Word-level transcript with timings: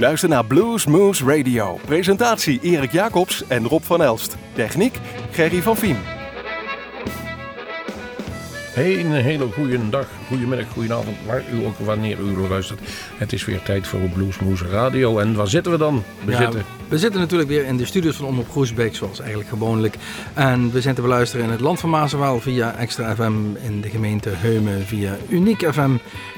luistert 0.00 0.30
naar 0.30 0.44
Blues 0.44 0.86
Moose 0.86 1.24
Radio. 1.24 1.78
Presentatie 1.86 2.60
Erik 2.62 2.92
Jacobs 2.92 3.46
en 3.46 3.66
Rob 3.66 3.82
van 3.82 4.02
Elst. 4.02 4.36
Techniek 4.52 4.98
Gerry 5.30 5.62
van 5.62 5.76
Vien. 5.76 6.19
Een 8.74 9.12
hele 9.12 9.46
goede 9.52 9.88
dag, 9.88 10.06
goedemiddag, 10.26 10.68
goedenavond, 10.68 11.16
waar 11.26 11.42
u 11.52 11.64
ook 11.64 11.78
wanneer 11.78 12.18
u 12.18 12.48
luistert. 12.48 12.80
Het 13.16 13.32
is 13.32 13.44
weer 13.44 13.62
tijd 13.62 13.86
voor 13.86 14.00
Bluesmoes 14.00 14.62
Radio. 14.62 15.18
En 15.18 15.34
waar 15.34 15.48
zitten 15.48 15.72
we 15.72 15.78
dan? 15.78 16.02
We, 16.24 16.36
zitten... 16.36 16.62
we 16.88 16.98
zitten 16.98 17.20
natuurlijk 17.20 17.48
weer 17.48 17.64
in 17.64 17.76
de 17.76 17.84
studios 17.84 18.16
van 18.16 18.26
Omroep 18.26 18.50
Groesbeek, 18.50 18.94
zoals 18.94 19.20
eigenlijk 19.20 19.48
gewoonlijk. 19.48 19.96
En 20.34 20.72
we 20.72 20.80
zijn 20.80 20.94
te 20.94 21.00
beluisteren 21.00 21.44
in 21.44 21.50
het 21.50 21.60
land 21.60 21.80
van 21.80 21.90
Maasewel 21.90 22.40
via 22.40 22.74
Extra 22.74 23.14
FM, 23.14 23.32
in 23.62 23.80
de 23.80 23.88
gemeente 23.88 24.30
Heumen 24.32 24.86
via 24.86 25.16
Uniek 25.28 25.72
FM, 25.72 25.90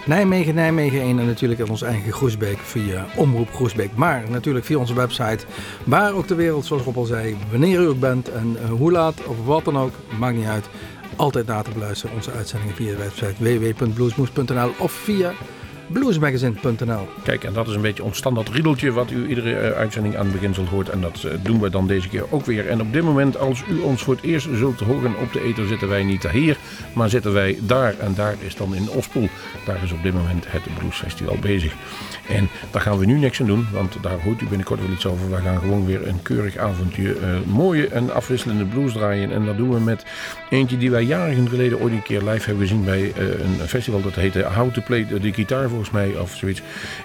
Nijmegen, 0.07 0.55
Nijmegen 0.55 1.01
1 1.01 1.19
en 1.19 1.27
natuurlijk 1.27 1.61
in 1.61 1.71
ons 1.71 1.83
eigen 1.83 2.13
Groesbeek 2.13 2.59
via 2.59 3.07
Omroep 3.17 3.55
Groesbeek. 3.55 3.91
Maar 3.95 4.23
natuurlijk 4.29 4.65
via 4.65 4.79
onze 4.79 4.95
website, 4.95 5.45
waar 5.85 6.13
ook 6.13 6.29
de 6.29 6.35
wereld, 6.35 6.67
zoals 6.67 6.83
Rob 6.83 6.97
al 6.97 7.05
zei, 7.05 7.37
wanneer 7.51 7.81
u 7.81 7.87
ook 7.87 8.01
bent 8.01 8.31
en 8.31 8.57
uh, 8.63 8.71
hoe 8.71 8.93
laat 8.93 9.27
of 9.27 9.37
wat 9.45 9.65
dan 9.65 9.79
ook, 9.79 9.93
maakt 10.19 10.37
niet 10.37 10.47
uit 10.47 10.69
altijd 11.17 11.47
na 11.47 11.63
te 11.63 11.71
beluisteren. 11.71 12.17
Onze 12.17 12.31
uitzendingen 12.31 12.75
via 12.75 12.91
de 12.91 12.97
website 12.97 13.35
www.bluesmoes.nl 13.39 14.71
of 14.79 14.93
via 14.93 15.33
bluesmagazine.nl. 15.87 17.09
Kijk, 17.23 17.45
en 17.45 17.53
dat 17.53 17.69
is 17.69 17.75
een 17.75 17.81
beetje 17.81 18.05
ons 18.05 18.17
standaard 18.17 18.49
riedeltje 18.49 18.93
wat 18.93 19.11
u 19.11 19.29
iedere 19.29 19.51
uh, 19.51 19.71
uitzending 19.71 20.17
aan 20.17 20.25
het 20.25 20.33
begin 20.33 20.55
zult 20.55 20.69
hoort. 20.69 20.89
En 20.89 21.01
dat 21.01 21.23
uh, 21.27 21.33
doen 21.43 21.61
we 21.61 21.71
dan 21.71 21.87
deze 21.87 22.09
keer 22.09 22.25
ook 22.31 22.47
weer. 22.47 22.69
En 22.69 22.81
op 22.81 22.93
dit 22.93 23.03
moment, 23.03 23.39
als 23.39 23.63
u 23.71 23.79
ons 23.79 24.03
voor 24.03 24.15
het 24.15 24.25
eerst 24.25 24.49
zult 24.53 24.81
horen 24.81 25.17
op 25.17 25.33
de 25.33 25.43
ether, 25.43 25.67
zitten 25.67 25.89
wij 25.89 26.03
niet 26.03 26.29
hier, 26.29 26.57
maar 26.93 27.09
zitten 27.09 27.33
wij 27.33 27.59
daar. 27.61 27.99
En 27.99 28.15
daar 28.15 28.35
is 28.39 28.57
dan 28.57 28.75
in 28.75 28.91
Ospoel. 28.91 29.29
Daar 29.67 29.83
is 29.83 29.93
op 29.93 30.03
dit 30.03 30.15
moment 30.15 30.45
het 30.49 30.63
Bluesfestival 30.79 31.37
bezig. 31.41 31.75
En 32.29 32.49
daar 32.71 32.83
gaan 32.83 32.99
we 32.99 33.07
nu 33.07 33.19
niks 33.19 33.41
aan 33.41 33.47
doen, 33.47 33.67
want 33.73 33.97
daar 34.03 34.21
hoort 34.21 34.41
u 34.41 34.47
binnenkort 34.47 34.81
wel 34.81 34.91
iets 34.91 35.07
over. 35.07 35.31
We 35.31 35.37
gaan 35.37 35.59
gewoon 35.59 35.87
weer 35.87 36.09
een 36.09 36.23
keurig 36.23 36.57
avondje 36.57 37.03
uh, 37.03 37.15
mooie 37.47 37.89
en 37.89 38.15
afwisselende 38.15 38.65
blues 38.65 38.93
draaien. 38.93 39.33
En 39.33 39.45
dat 39.45 39.57
doen 39.57 39.71
we 39.71 39.81
met 39.81 40.05
eentje 40.51 40.79
die 40.79 40.91
wij 40.91 41.03
jaren 41.03 41.49
geleden 41.49 41.81
ooit 41.81 41.93
een 41.93 42.03
keer 42.03 42.23
live 42.23 42.49
hebben 42.49 42.67
gezien 42.67 42.85
bij 42.85 43.13
een 43.17 43.69
festival. 43.69 44.03
Dat 44.03 44.15
heette 44.15 44.43
How 44.43 44.73
to 44.73 44.83
Play 44.85 45.05
the 45.05 45.33
Guitar 45.33 45.69
volgens 45.85 46.13
mij 46.13 46.21
of 46.21 46.35
zoiets. 46.35 46.63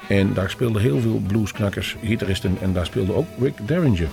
En 0.08 0.34
daar 0.34 0.50
speelden 0.50 0.82
heel 0.82 1.00
veel 1.00 1.22
bluesknakkers, 1.28 1.96
gitaristen 2.04 2.58
en 2.62 2.74
daar 2.74 2.86
speelde 2.86 3.14
ook 3.14 3.28
Rick 3.40 3.68
Derringer. 3.68 4.08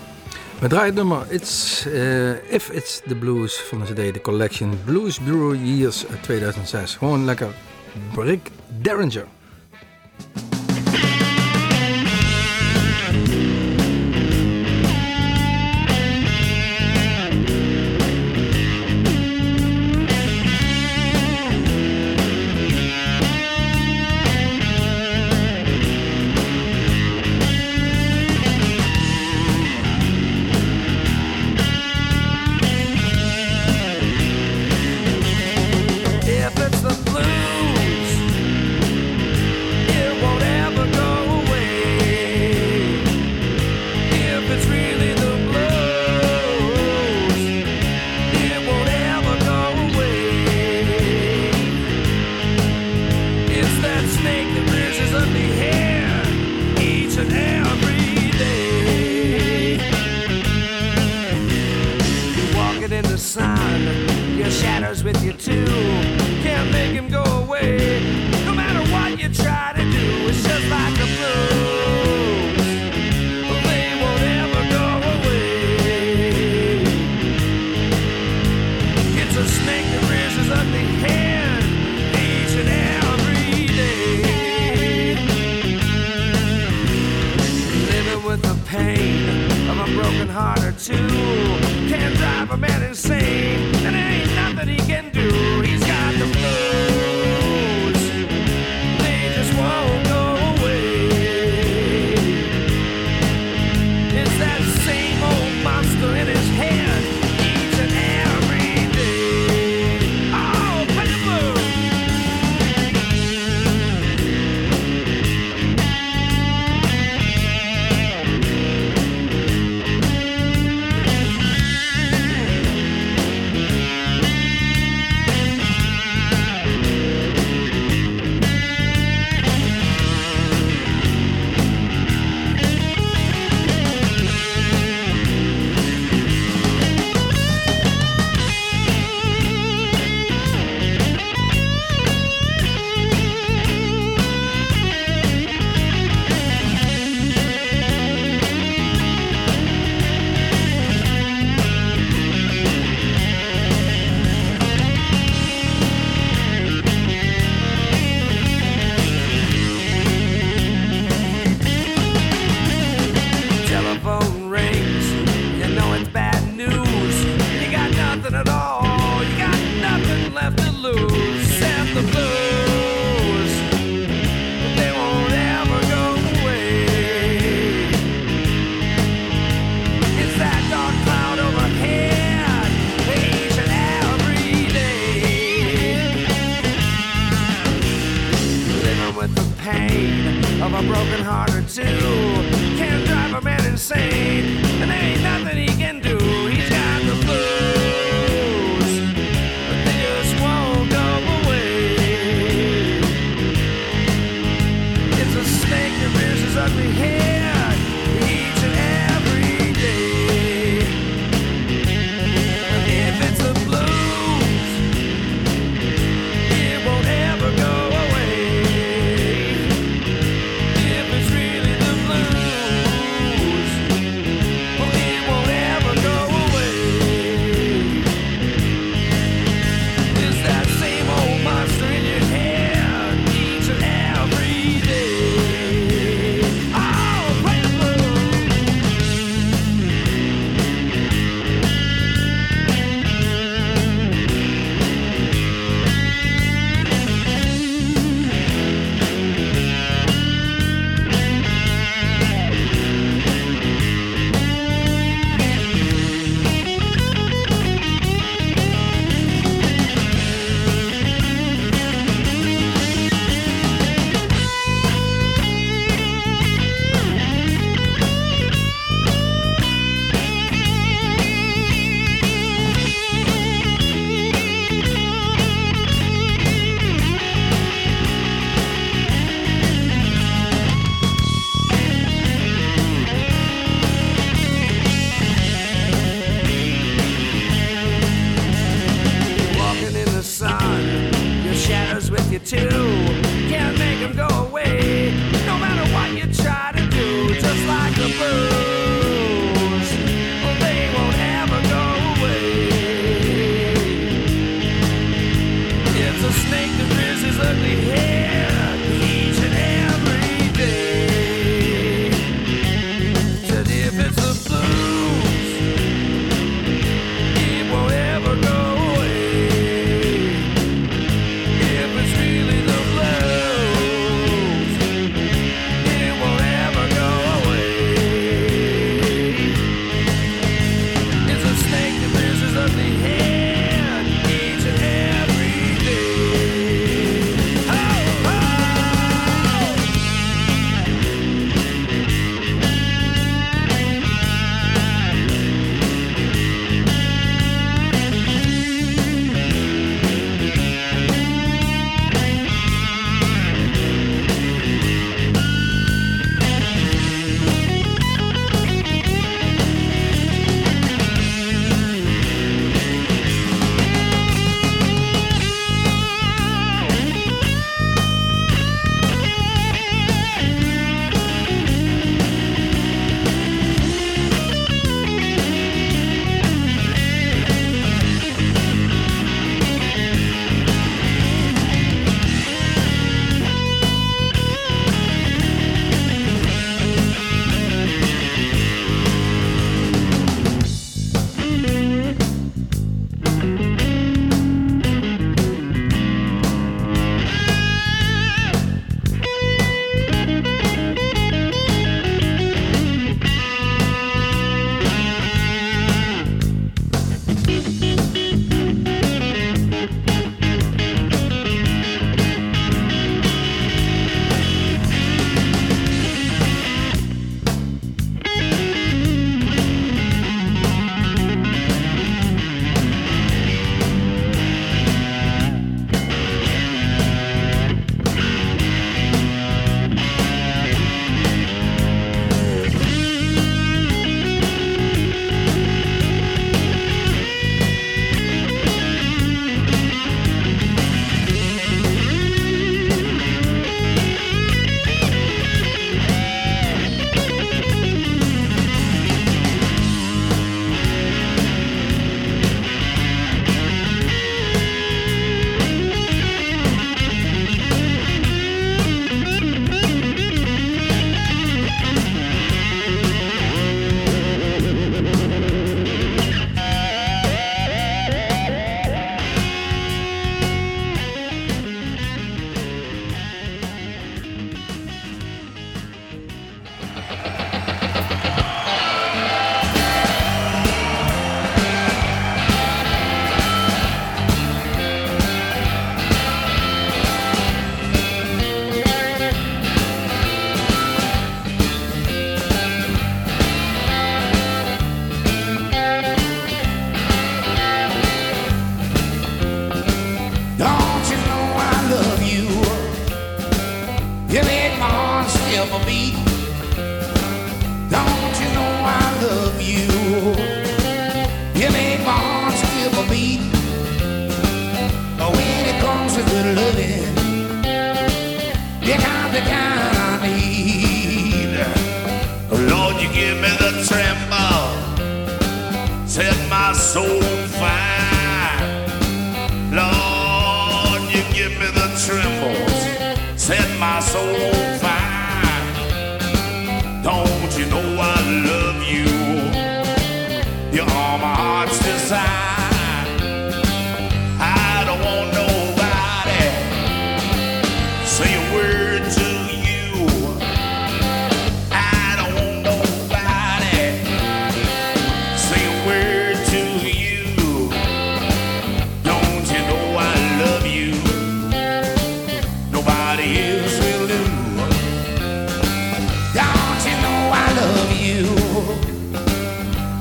We 0.58 0.68
draaien 0.68 0.86
het 0.86 0.94
nummer 0.94 1.26
It's, 1.28 1.84
uh, 1.86 2.30
If 2.30 2.70
It's 2.70 3.00
The 3.06 3.14
Blues 3.14 3.56
van 3.56 3.78
de 3.78 3.92
CD 3.92 4.12
The 4.12 4.20
Collection 4.20 4.78
Blues 4.84 5.20
Bureau 5.20 5.56
Years 5.56 6.04
2006. 6.20 6.96
Gewoon 6.96 7.24
lekker 7.24 7.48
Rick 8.16 8.50
Derringer. 8.80 9.24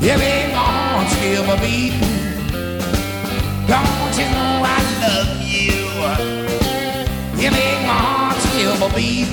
Every 0.05 0.53
morn's 0.53 1.15
give 1.21 1.47
a 1.47 1.55
beating. 1.61 2.01
Don't 3.67 4.17
you 4.19 4.27
know 4.35 4.61
I 4.61 4.79
love 5.01 5.41
you? 5.41 5.79
You 7.41 7.49
make 7.49 7.81
my 7.87 7.95
heart 8.03 8.37
skip 8.41 8.81
a 8.81 8.93
beat. 8.93 9.29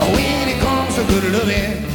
When 0.00 0.48
it 0.48 0.60
comes 0.60 0.96
to 0.96 1.04
good 1.04 1.32
loving. 1.32 1.87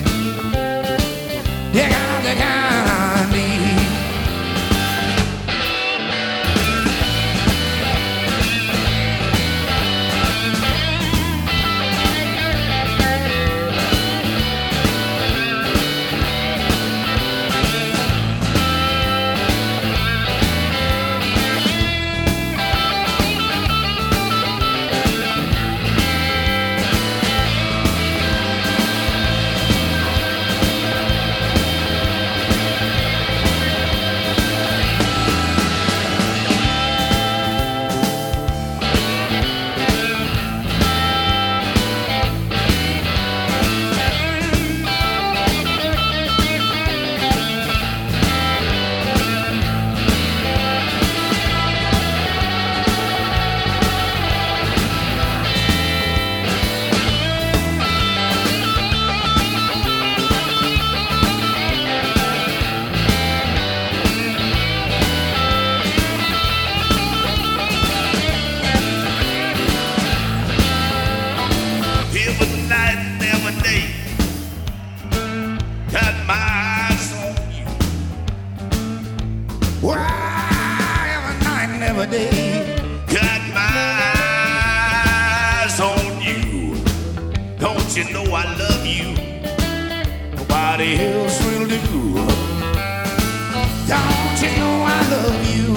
Don't 93.94 94.42
you 94.42 94.52
know 94.60 94.76
I 94.86 95.00
love 95.14 95.42
you? 95.56 95.68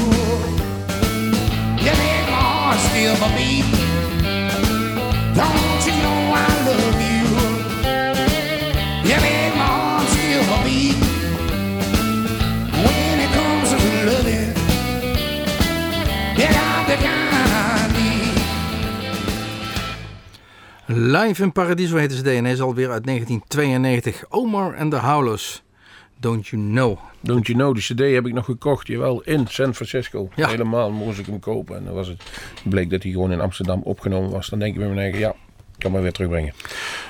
You 1.85 1.93
make 2.02 2.26
my 2.31 2.43
heart 2.50 2.78
a 3.23 3.28
beat. 3.37 3.69
Don't 5.35 5.83
you 5.87 5.95
know 6.05 6.21
I 6.35 6.49
love 6.69 7.00
you? 7.11 7.25
You 9.09 9.16
make 9.26 9.55
my 9.55 9.69
heart 9.81 10.09
skip 10.09 10.49
a. 10.55 10.59
When 12.85 13.16
it 13.25 13.31
comes 13.37 13.69
to 13.71 13.78
loving, 14.09 14.52
you 16.38 16.47
got 16.59 16.87
the 16.87 16.97
kind 17.07 17.50
I 17.52 17.66
need. 17.93 18.37
Live 21.12 21.43
in 21.43 21.52
Paradiso 21.52 21.97
heet 21.97 22.11
de 22.11 22.16
CD 22.16 22.26
en 22.26 22.45
hij 22.45 22.52
is 22.52 22.61
alweer 22.61 22.90
uit 22.90 23.05
1992. 23.05 24.25
Omar 24.28 24.76
and 24.76 24.90
the 24.90 24.99
Howlers. 24.99 25.64
Don't 26.20 26.46
you 26.46 26.62
know? 26.62 26.99
Don't 27.20 27.46
you 27.46 27.58
know, 27.58 27.75
die 27.75 27.82
cd 27.82 28.14
heb 28.14 28.26
ik 28.26 28.32
nog 28.32 28.44
gekocht, 28.44 28.87
jawel, 28.87 29.23
in 29.23 29.46
San 29.46 29.75
Francisco. 29.75 30.28
Ja. 30.35 30.49
Helemaal 30.49 30.90
moest 30.90 31.18
ik 31.18 31.26
hem 31.26 31.40
kopen. 31.40 31.76
En 31.76 31.85
dan 31.85 31.94
was 31.94 32.08
het, 32.08 32.23
bleek 32.64 32.90
dat 32.90 33.02
hij 33.02 33.12
gewoon 33.12 33.32
in 33.32 33.40
Amsterdam 33.40 33.82
opgenomen 33.82 34.30
was. 34.30 34.49
Dan 34.49 34.58
denk 34.58 34.73
ik 34.73 34.78
bij 34.78 34.88
mijn 34.88 35.00
eigen, 35.00 35.18
ja, 35.18 35.35
kan 35.78 35.92
maar 35.92 36.02
weer 36.02 36.12
terugbrengen. 36.12 36.52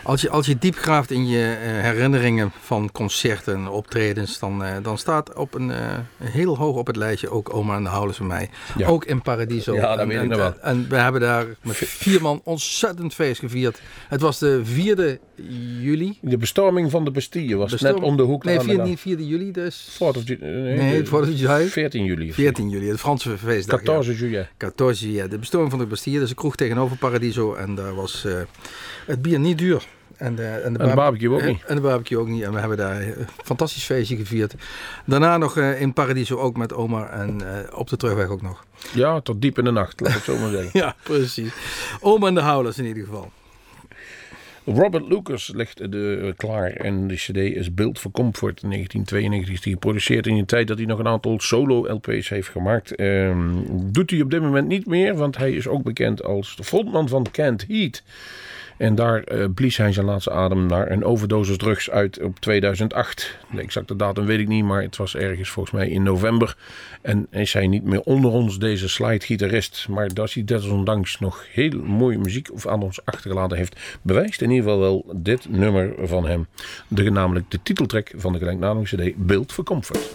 Als 0.03 0.21
je, 0.21 0.31
als 0.31 0.47
je 0.47 0.59
diep 0.59 0.77
graaft 0.77 1.11
in 1.11 1.27
je 1.29 1.43
eh, 1.63 1.71
herinneringen 1.83 2.53
van 2.61 2.93
concerten 2.93 3.55
en 3.55 3.69
optredens, 3.69 4.39
dan, 4.39 4.65
eh, 4.65 4.77
dan 4.83 4.99
staat 4.99 5.35
op 5.35 5.55
een, 5.55 5.71
eh, 5.71 5.99
heel 6.23 6.57
hoog 6.57 6.77
op 6.77 6.87
het 6.87 6.97
lijstje 6.97 7.31
ook 7.31 7.55
Oma 7.55 7.77
en 7.77 7.83
de 7.83 7.89
Houders 7.89 8.17
van 8.17 8.27
mij. 8.27 8.51
Ja. 8.77 8.87
Ook 8.87 9.05
in 9.05 9.23
Paradiso. 9.23 9.75
Ja, 9.75 9.81
dat 9.91 9.99
en, 9.99 10.09
weet 10.09 10.23
ik 10.23 10.31
en, 10.31 10.37
wel. 10.37 10.55
En 10.61 10.87
we 10.89 10.97
hebben 10.97 11.21
daar 11.21 11.47
met 11.63 11.77
vier 11.77 12.23
man 12.23 12.41
ontzettend 12.45 13.15
feest 13.15 13.41
gevierd. 13.41 13.81
Het 14.09 14.21
was 14.21 14.39
de 14.39 14.63
4e 14.65 15.19
juli. 15.81 16.19
De 16.21 16.37
bestorming 16.37 16.91
van 16.91 17.05
de 17.05 17.11
Bastille 17.11 17.57
was 17.57 17.71
Bestorm- 17.71 17.95
net 17.95 18.03
om 18.05 18.17
de 18.17 18.23
hoek. 18.23 18.45
Nee, 18.45 18.55
aan 18.59 18.65
de 18.65 18.69
vier, 18.69 18.79
naam. 18.79 18.89
niet 18.89 18.99
4e 19.01 19.27
juli, 19.29 19.53
dus 19.53 19.89
4th 19.93 20.17
of 20.17 20.27
Ju- 20.29 20.39
nee, 20.41 20.77
Nee, 20.77 21.03
de- 21.03 21.09
4th 21.09 21.13
of 21.13 21.39
July. 21.39 21.67
14 21.69 22.05
juli. 22.05 22.33
14 22.33 22.69
juli, 22.69 22.89
het 22.89 22.99
Franse 23.01 23.39
feestdag. 23.39 23.81
ja. 23.85 24.03
14 24.03 24.15
juillet. 24.17 24.49
14 24.59 25.13
ja, 25.13 25.27
de 25.27 25.39
bestorming 25.39 25.71
van 25.71 25.81
de 25.81 25.87
Bastille. 25.87 26.19
Dus 26.19 26.31
een 26.31 26.37
kroeg 26.37 26.57
tegenover 26.57 26.97
Paradiso. 26.97 27.55
En 27.55 27.75
daar 27.75 27.95
was 27.95 28.27
het 29.07 29.23
bier 29.23 29.39
niet 29.39 29.59
duur. 29.59 29.87
En 30.17 30.35
de, 30.35 30.43
en 30.43 30.73
de, 30.73 30.79
En 30.79 30.89
de 30.89 30.95
barbecue 30.95 31.31
ook 31.31 31.41
eh, 31.41 31.47
niet. 31.47 31.65
En 31.65 31.75
de 31.75 31.81
barbecue 31.81 32.19
ook 32.19 32.29
niet. 32.29 32.43
En 32.43 32.53
we 32.53 32.59
hebben 32.59 32.77
daar 32.77 33.01
een 33.01 33.27
fantastisch 33.45 33.85
feestje 33.85 34.17
gevierd. 34.17 34.55
Daarna 35.05 35.37
nog 35.37 35.57
eh, 35.57 35.81
in 35.81 35.93
Paradiso 35.93 36.37
ook 36.37 36.57
met 36.57 36.75
oma. 36.75 37.09
En 37.09 37.41
eh, 37.41 37.79
op 37.79 37.89
de 37.89 37.97
terugweg 37.97 38.29
ook 38.29 38.43
nog. 38.43 38.65
Ja, 38.95 39.21
tot 39.21 39.43
diep 39.43 39.59
in 39.59 39.65
de 39.65 39.71
nacht, 39.71 40.01
laat 40.01 40.09
ik 40.09 40.17
het 40.17 40.25
zo 40.25 40.37
maar 40.37 40.51
zeggen. 40.51 40.71
Ja, 40.81 40.95
precies. 41.03 41.53
Oma 42.01 42.27
en 42.27 42.35
de 42.35 42.43
Howlers 42.43 42.79
in 42.79 42.85
ieder 42.85 43.05
geval. 43.05 43.33
Robert 44.67 45.09
Lucas 45.09 45.53
ligt 45.55 45.93
de, 45.93 46.19
eh, 46.23 46.33
klaar 46.37 46.71
en 46.71 47.09
de 47.09 47.15
cd 47.15 47.37
is 47.37 47.75
Built 47.75 47.99
for 47.99 48.11
Comfort 48.11 48.63
in 48.63 48.69
1992 48.69 49.55
is 49.55 49.61
die 49.61 49.73
geproduceerd 49.73 50.27
in 50.27 50.37
een 50.37 50.47
tijd 50.47 50.69
dat 50.69 50.79
hij 50.79 50.87
nog 50.87 50.99
een 50.99 51.07
aantal 51.07 51.41
solo-LP's 51.41 52.29
heeft 52.29 52.49
gemaakt. 52.49 52.95
Ehm, 52.95 53.53
doet 53.69 54.11
hij 54.11 54.21
op 54.21 54.31
dit 54.31 54.41
moment 54.41 54.69
niet 54.69 54.87
meer, 54.87 55.15
want 55.15 55.37
hij 55.37 55.53
is 55.53 55.69
ook 55.69 55.83
bekend 55.83 56.25
als 56.25 56.57
de 56.57 56.65
frontman 56.65 57.09
van 57.09 57.27
Can't 57.33 57.65
Heat. 57.69 58.03
En 58.77 58.95
daar 58.95 59.23
eh, 59.23 59.45
blies 59.55 59.77
hij 59.77 59.93
zijn 59.93 60.07
laatste 60.07 60.31
adem 60.31 60.67
naar 60.67 60.91
een 60.91 61.05
overdosis 61.05 61.57
drugs 61.57 61.91
uit 61.91 62.23
op 62.23 62.41
2008. 62.41 63.39
De 63.53 63.61
exacte 63.61 63.97
datum 63.97 64.27
weet 64.27 64.39
ik 64.39 64.49
niet, 64.49 64.65
maar 64.65 64.83
het 64.83 64.97
was 64.97 65.17
ergens 65.17 65.49
volgens 65.49 65.75
mij 65.75 65.89
in 65.89 66.03
november. 66.03 66.57
En 67.03 67.27
is 67.31 67.53
hij 67.53 67.67
niet 67.67 67.85
meer 67.85 68.01
onder 68.01 68.31
ons, 68.31 68.59
deze 68.59 68.89
slide-gitarist. 68.89 69.87
Maar 69.89 70.15
dat 70.15 70.33
hij 70.33 70.45
desondanks 70.45 71.19
nog 71.19 71.45
heel 71.53 71.83
mooie 71.83 72.19
muziek 72.19 72.49
aan 72.65 72.83
ons 72.83 73.05
achtergelaten 73.05 73.57
heeft, 73.57 73.99
bewijst 74.03 74.43
in 74.43 74.51
ieder 74.51 74.65
geval 74.65 74.81
wel 74.81 75.05
dit 75.17 75.49
nummer 75.49 75.95
van 76.03 76.27
hem. 76.27 76.47
De, 76.89 77.11
namelijk 77.11 77.51
de 77.51 77.59
titeltrack 77.63 78.11
van 78.17 78.33
de 78.33 78.39
gelijknamige 78.39 78.97
CD 78.97 79.27
Built 79.27 79.53
for 79.53 79.65
Comfort. 79.65 80.11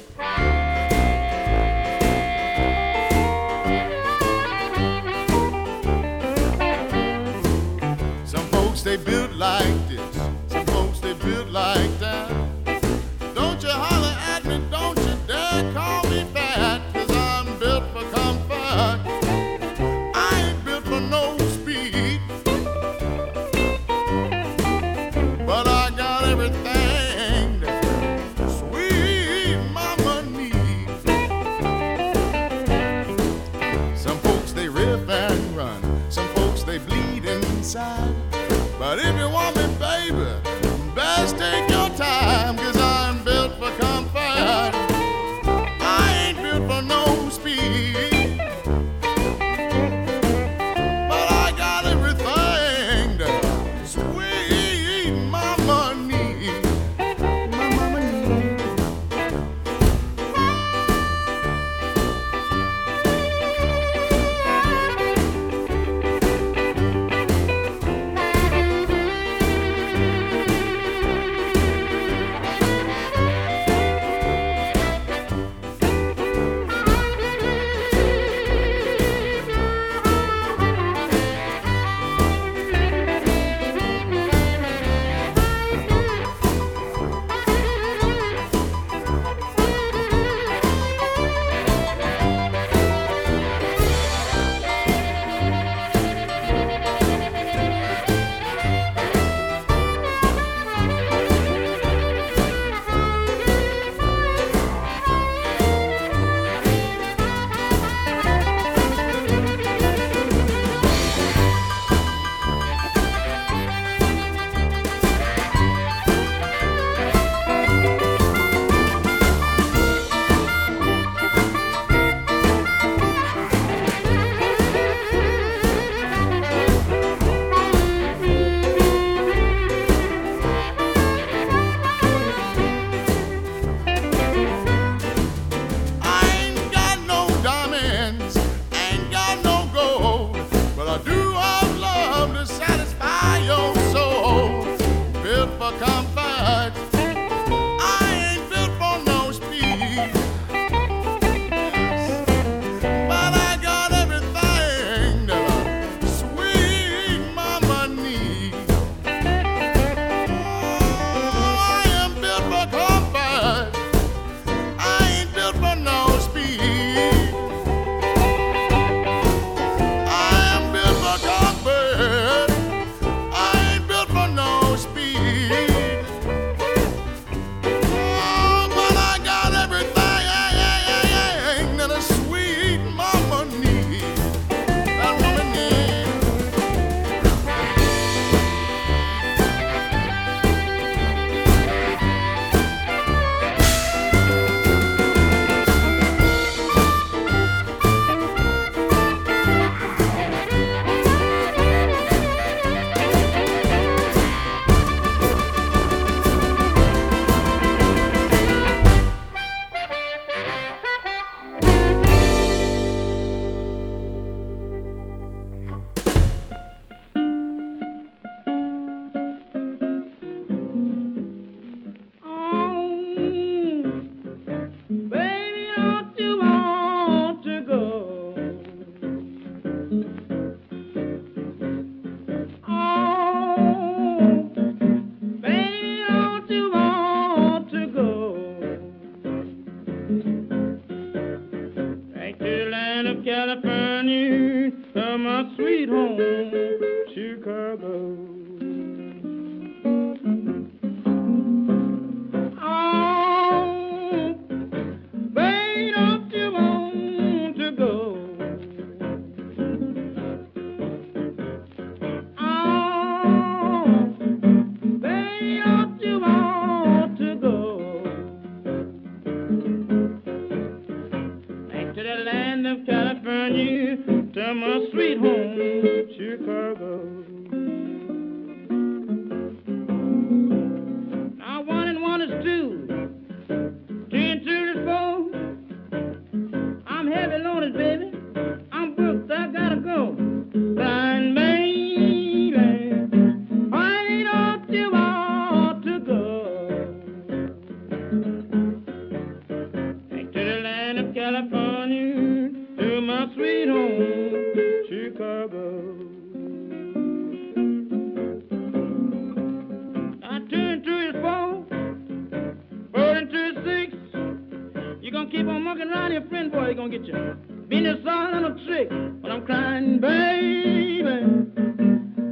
You 315.11 315.17
gonna 315.17 315.29
keep 315.29 315.45
on 315.45 315.63
mucking 315.65 315.89
around 315.89 316.13
your 316.13 316.25
friend, 316.29 316.49
boy, 316.49 316.69
you 316.69 316.73
gonna 316.73 316.97
get 316.97 317.05
you. 317.05 317.13
your 317.13 317.35
business 317.67 317.99
all 318.07 318.33
on 318.33 318.45
a 318.45 318.65
trick. 318.65 318.87
But 319.21 319.29
I'm 319.29 319.45
crying, 319.45 319.99
baby, 319.99 321.03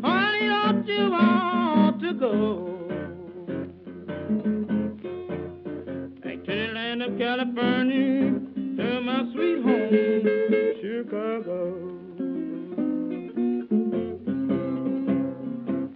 honey, 0.01 0.47
don't 0.47 0.87
you 0.87 1.11
want 1.11 1.99
to 2.01 2.13
go? 2.13 2.65
Back 6.23 6.45
to 6.45 6.51
the 6.55 6.71
land 6.73 7.03
of 7.03 7.17
California, 7.17 8.39
to 8.77 9.01
my 9.01 9.29
sweet 9.33 9.61
home, 9.61 10.21
Chicago. 10.79 11.59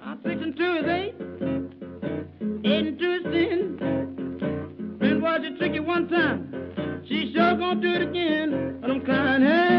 I'm 0.01 0.19
six 0.25 0.41
and 0.43 0.53
two 0.57 0.75
is 0.75 0.85
eight, 0.89 1.15
eight 2.65 2.87
and 2.87 2.99
two 2.99 3.11
is 3.13 3.23
ten. 3.23 4.97
Friend 4.99 5.21
was 5.21 5.41
a 5.45 5.57
tricky 5.57 5.79
one 5.79 6.09
time. 6.09 6.42
Do 7.81 7.91
it 7.91 8.03
again. 8.03 8.53
and 8.83 8.86
I'm 8.86 9.01
crying, 9.01 9.41
hey, 9.41 9.72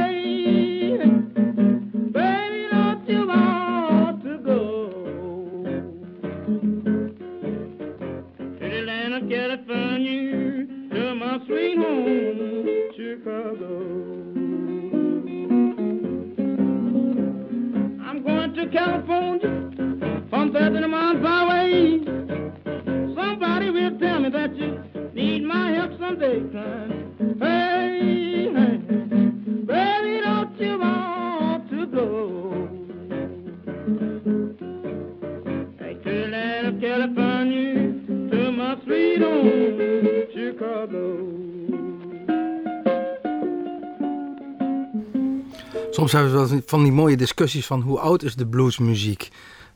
hebben 46.14 46.48
we 46.48 46.62
van 46.66 46.82
die 46.82 46.92
mooie 46.92 47.16
discussies 47.16 47.66
van 47.66 47.80
hoe 47.80 47.98
oud 47.98 48.22
is 48.22 48.34
de 48.34 48.46
bluesmuziek. 48.46 49.28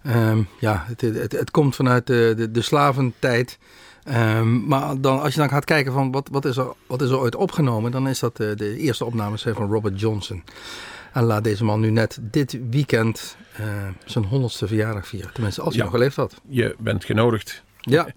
Ehm, 0.02 0.42
ja, 0.60 0.84
het, 0.86 1.00
het, 1.00 1.32
het 1.32 1.50
komt 1.50 1.74
vanuit 1.76 2.06
de, 2.06 2.34
de, 2.36 2.50
de 2.50 2.62
slaventijd. 2.62 3.58
Ehm, 4.04 4.66
maar 4.66 5.00
dan, 5.00 5.20
als 5.20 5.34
je 5.34 5.40
dan 5.40 5.48
gaat 5.48 5.64
kijken 5.64 5.92
van 5.92 6.10
wat, 6.12 6.28
wat, 6.32 6.44
is 6.44 6.56
er, 6.56 6.66
wat 6.86 7.02
is 7.02 7.10
er 7.10 7.18
ooit 7.18 7.34
opgenomen, 7.36 7.90
dan 7.90 8.08
is 8.08 8.18
dat 8.18 8.40
eh, 8.40 8.48
de 8.56 8.76
eerste 8.76 9.04
opnames 9.04 9.40
zijn 9.42 9.54
van 9.54 9.70
Robert 9.70 10.00
Johnson. 10.00 10.42
En 11.12 11.24
laat 11.24 11.44
deze 11.44 11.64
man 11.64 11.80
nu 11.80 11.90
net 11.90 12.18
dit 12.20 12.58
weekend 12.70 13.36
eh, 13.56 13.64
zijn 14.04 14.24
honderdste 14.24 14.66
verjaardag 14.66 15.06
vieren. 15.08 15.32
Tenminste, 15.32 15.60
als 15.62 15.74
hij 15.74 15.78
Ja. 15.84 15.88
nog 15.90 15.98
geleefd 15.98 16.16
had. 16.16 16.40
Je 16.48 16.74
bent 16.78 17.04
genodigd. 17.04 17.62
Ja, 17.80 18.06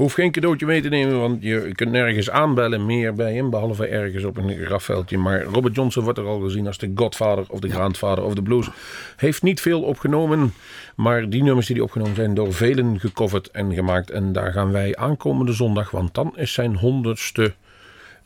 Hoef 0.00 0.12
geen 0.12 0.30
cadeautje 0.30 0.66
mee 0.66 0.80
te 0.80 0.88
nemen, 0.88 1.20
want 1.20 1.42
je 1.42 1.72
kunt 1.74 1.90
nergens 1.90 2.30
aanbellen 2.30 2.86
meer 2.86 3.14
bij 3.14 3.34
hem, 3.34 3.50
behalve 3.50 3.86
ergens 3.86 4.24
op 4.24 4.36
een 4.36 4.64
grafveldje. 4.64 5.18
Maar 5.18 5.42
Robert 5.42 5.74
Johnson 5.74 6.04
wordt 6.04 6.18
er 6.18 6.26
al 6.26 6.40
gezien 6.40 6.66
als 6.66 6.78
de 6.78 6.92
godfather 6.94 7.44
of 7.48 7.60
de 7.60 7.68
grandfather 7.68 8.24
of 8.24 8.34
de 8.34 8.42
blues. 8.42 8.68
Heeft 9.16 9.42
niet 9.42 9.60
veel 9.60 9.82
opgenomen, 9.82 10.52
maar 10.96 11.28
die 11.28 11.42
nummers 11.42 11.66
die 11.66 11.76
hij 11.76 11.84
opgenomen 11.84 12.14
zijn 12.14 12.34
door 12.34 12.52
velen 12.52 13.00
gecoverd 13.00 13.50
en 13.50 13.74
gemaakt. 13.74 14.10
En 14.10 14.32
daar 14.32 14.52
gaan 14.52 14.72
wij 14.72 14.96
aankomende 14.96 15.52
zondag, 15.52 15.90
want 15.90 16.14
dan 16.14 16.32
is 16.36 16.52
zijn 16.52 16.76
honderdste 16.76 17.54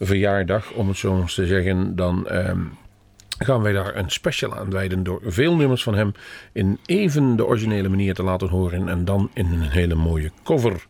verjaardag, 0.00 0.72
om 0.72 0.88
het 0.88 0.96
zo 0.96 1.20
eens 1.20 1.34
te 1.34 1.46
zeggen. 1.46 1.96
Dan 1.96 2.28
ehm, 2.28 2.60
gaan 3.38 3.62
wij 3.62 3.72
daar 3.72 3.96
een 3.96 4.10
special 4.10 4.54
aan 4.54 4.70
wijden 4.70 5.02
door 5.02 5.20
veel 5.24 5.56
nummers 5.56 5.82
van 5.82 5.94
hem 5.94 6.12
in 6.52 6.78
even 6.86 7.36
de 7.36 7.46
originele 7.46 7.88
manier 7.88 8.14
te 8.14 8.22
laten 8.22 8.48
horen 8.48 8.88
en 8.88 9.04
dan 9.04 9.30
in 9.32 9.46
een 9.46 9.70
hele 9.70 9.94
mooie 9.94 10.30
cover. 10.44 10.86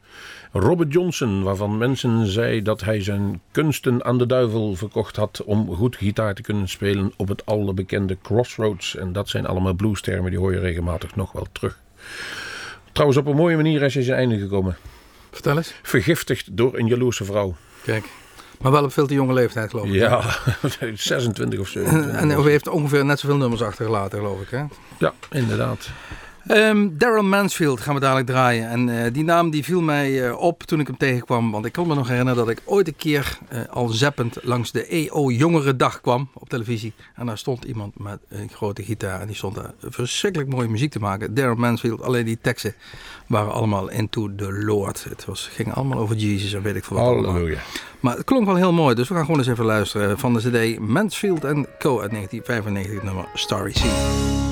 Robert 0.57 0.93
Johnson, 0.93 1.43
waarvan 1.43 1.79
mensen 1.79 2.27
zeiden 2.27 2.65
dat 2.65 2.81
hij 2.81 3.03
zijn 3.03 3.41
kunsten 3.51 4.05
aan 4.05 4.19
de 4.19 4.27
duivel 4.27 4.75
verkocht 4.77 5.17
had 5.17 5.43
om 5.45 5.75
goed 5.75 5.97
gitaar 5.97 6.35
te 6.35 6.43
kunnen 6.43 6.69
spelen 6.69 7.13
op 7.17 7.29
het 7.29 7.47
allerbekende 7.47 8.17
Crossroads. 8.23 8.97
En 8.97 9.13
dat 9.13 9.29
zijn 9.29 9.47
allemaal 9.47 9.75
bluestermen, 9.75 10.31
die 10.31 10.41
hoor 10.41 10.53
je 10.53 10.59
regelmatig 10.59 11.17
nog 11.17 11.33
wel 11.33 11.47
terug. 11.53 11.79
Trouwens, 12.93 13.19
op 13.21 13.27
een 13.27 13.37
mooie 13.37 13.57
manier 13.57 13.83
is 13.83 13.95
hij 13.95 14.03
zijn 14.03 14.19
einde 14.19 14.39
gekomen. 14.39 14.77
vertel 15.31 15.57
eens. 15.57 15.75
Vergiftigd 15.83 16.57
door 16.57 16.79
een 16.79 16.87
jaloerse 16.87 17.25
vrouw. 17.25 17.55
Kijk. 17.85 18.05
Maar 18.61 18.73
wel 18.73 18.85
op 18.85 18.93
veel 18.93 19.07
te 19.07 19.15
jonge 19.15 19.33
leeftijd, 19.33 19.71
geloof 19.71 19.87
ik. 19.87 19.93
Ja, 19.93 20.23
26 20.95 21.59
of 21.61 21.69
27. 21.69 22.21
En 22.21 22.29
hij 22.29 22.43
heeft 22.43 22.69
ongeveer 22.69 23.05
net 23.05 23.21
zoveel 23.21 23.37
nummers 23.37 23.63
achtergelaten, 23.63 24.19
geloof 24.19 24.41
ik. 24.41 24.49
Hè? 24.51 24.65
Ja, 24.99 25.13
inderdaad. 25.31 25.91
Ehm 26.47 26.89
Daryl 26.93 27.23
Mansfield 27.23 27.81
gaan 27.81 27.95
we 27.95 28.01
dadelijk 28.01 28.27
draaien. 28.27 28.69
En 28.69 29.05
eh, 29.05 29.13
die 29.13 29.25
naam 29.25 29.51
die 29.51 29.65
viel 29.65 29.81
mij 29.81 30.27
eh, 30.27 30.41
op 30.41 30.63
toen 30.63 30.81
ik 30.81 30.87
hem 30.87 30.97
tegenkwam. 30.97 31.51
Want 31.51 31.65
ik 31.65 31.73
kon 31.73 31.89
me 31.89 31.95
nog 31.95 32.09
herinneren 32.09 32.39
dat 32.39 32.49
ik 32.49 32.63
ooit 32.65 32.89
een 32.89 32.97
keer 32.97 33.39
eh, 33.49 33.61
al 33.71 33.89
zeppend 33.89 34.39
langs 34.43 34.73
de 34.73 34.87
EO 34.87 35.31
Jongerendag 35.31 36.01
kwam 36.01 36.29
op 36.35 36.49
televisie. 36.49 36.93
En 37.15 37.27
daar 37.27 37.39
stond 37.39 37.65
iemand 37.65 37.99
met 37.99 38.19
een 38.29 38.49
grote 38.49 38.83
gitaar. 38.83 39.21
En 39.21 39.27
die 39.27 39.37
stond 39.37 39.55
daar 39.55 39.73
verschrikkelijk 39.81 40.51
mooie 40.51 40.69
muziek 40.69 40.91
te 40.91 40.99
maken. 40.99 41.35
Daryl 41.35 41.55
Mansfield, 41.55 42.03
alleen 42.03 42.25
die 42.25 42.39
teksten 42.41 42.75
waren 43.27 43.53
allemaal 43.53 43.91
into 43.91 44.35
the 44.37 44.53
Lord. 44.53 45.05
Het 45.09 45.25
was, 45.25 45.49
ging 45.53 45.73
allemaal 45.73 45.99
over 45.99 46.17
Jesus 46.17 46.53
en 46.53 46.63
weet 46.63 46.77
ik 46.77 46.85
veel 46.85 46.97
wat 46.97 47.07
allemaal. 47.07 47.31
Halleluja. 47.31 47.59
Maar 48.01 48.17
het 48.17 48.25
klonk 48.25 48.47
wel 48.47 48.57
heel 48.57 48.73
mooi. 48.73 48.95
Dus 48.95 49.09
we 49.09 49.15
gaan 49.15 49.25
gewoon 49.25 49.41
eens 49.41 49.49
even 49.49 49.65
luisteren 49.65 50.19
van 50.19 50.35
de 50.35 50.41
cd 50.41 50.79
Mansfield 50.79 51.41
Co. 51.79 52.01
uit 52.01 52.11
1995, 52.11 53.03
nummer 53.03 53.27
Starry 53.35 53.73
Sea. 53.73 54.44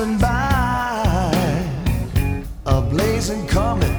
passing 0.00 0.18
by. 0.18 1.30
A 2.66 2.80
blazing 2.80 3.46
comet 3.46 3.90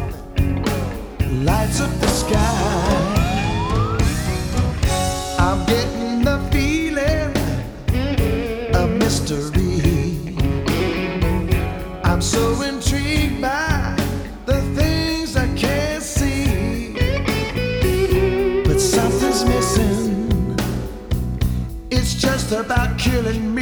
lights 1.44 1.82
up 1.82 1.92
the 2.00 2.08
sky. 2.08 2.38
I'm 5.40 5.66
getting 5.66 6.24
the 6.24 6.40
feeling 6.52 7.36
of 8.76 8.90
mystery. 8.98 10.36
I'm 12.04 12.22
so 12.22 12.62
intrigued 12.62 13.42
by 13.42 13.96
the 14.46 14.62
things 14.76 15.36
I 15.36 15.48
can't 15.56 16.04
see. 16.04 16.94
But 18.64 18.80
something's 18.80 19.46
missing. 19.46 20.58
It's 21.90 22.16
just 22.16 22.52
about 22.52 22.98
killing 22.98 23.54
me. 23.54 23.61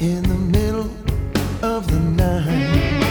in 0.00 0.22
the 0.22 0.34
middle 0.34 0.90
of 1.62 1.86
the 1.86 2.00
night. 2.00 3.04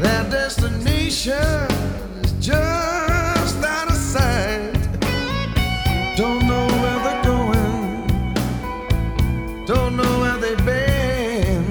Their 0.00 0.24
destination 0.30 1.34
is 2.22 2.32
just 2.40 3.62
out 3.62 3.88
of 3.88 3.96
sight. 3.96 4.72
Don't 6.16 6.46
know 6.46 6.66
where 6.80 6.98
they're 7.04 7.24
going, 7.24 8.06
don't 9.66 9.96
know 9.96 10.20
where 10.20 10.38
they've 10.38 10.64
been. 10.64 11.66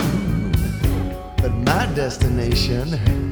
But 1.37 1.51
my 1.51 1.87
destination. 1.95 3.22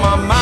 My 0.00 0.16
mind. 0.16 0.37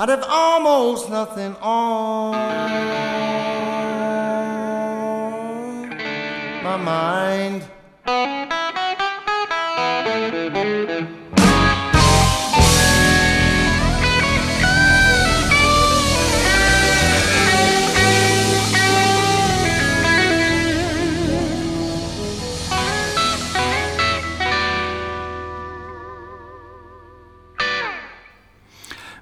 I'd 0.00 0.08
have 0.08 0.24
almost 0.26 1.10
nothing 1.10 1.54
on 1.60 3.19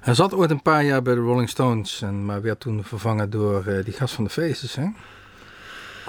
Hij 0.09 0.17
zat 0.17 0.33
ooit 0.33 0.51
een 0.51 0.61
paar 0.61 0.83
jaar 0.83 1.01
bij 1.01 1.15
de 1.15 1.19
Rolling 1.19 1.49
Stones, 1.49 2.01
en, 2.01 2.25
maar 2.25 2.41
werd 2.41 2.59
toen 2.59 2.83
vervangen 2.83 3.29
door 3.29 3.65
eh, 3.65 3.83
die 3.85 3.93
gast 3.93 4.13
van 4.13 4.23
de 4.23 4.29
Faces. 4.29 4.75
Hè? 4.75 4.87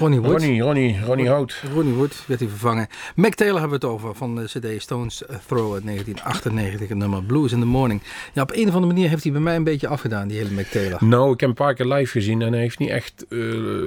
Ronnie 0.00 0.20
Wood. 0.20 0.30
Ronnie, 0.40 0.60
Ronnie, 0.62 1.00
Ronnie 1.04 1.28
Hout. 1.28 1.62
Ronnie 1.74 1.94
Wood 1.94 2.22
werd 2.26 2.40
hij 2.40 2.48
vervangen. 2.48 2.86
Mick 3.14 3.34
Taylor 3.34 3.60
hebben 3.60 3.80
we 3.80 3.86
het 3.86 3.94
over 3.94 4.14
van 4.14 4.36
de 4.36 4.44
CD 4.44 4.82
Stones 4.82 5.22
Throw 5.46 5.74
uit 5.74 5.84
1998, 5.84 6.88
het 6.88 6.98
nummer 6.98 7.22
Blues 7.22 7.52
in 7.52 7.60
the 7.60 7.66
Morning. 7.66 8.02
Ja, 8.32 8.42
op 8.42 8.50
een 8.54 8.68
of 8.68 8.74
andere 8.74 8.92
manier 8.92 9.08
heeft 9.08 9.22
hij 9.22 9.32
bij 9.32 9.40
mij 9.40 9.56
een 9.56 9.64
beetje 9.64 9.88
afgedaan, 9.88 10.28
die 10.28 10.36
hele 10.38 10.50
Mick 10.50 10.66
Taylor. 10.66 11.04
Nou, 11.04 11.32
ik 11.32 11.40
heb 11.40 11.48
een 11.48 11.54
paar 11.54 11.74
keer 11.74 11.86
live 11.86 12.10
gezien 12.10 12.42
en 12.42 12.52
hij 12.52 12.60
heeft 12.60 12.78
niet 12.78 12.88
echt, 12.88 13.26
eh, 13.28 13.38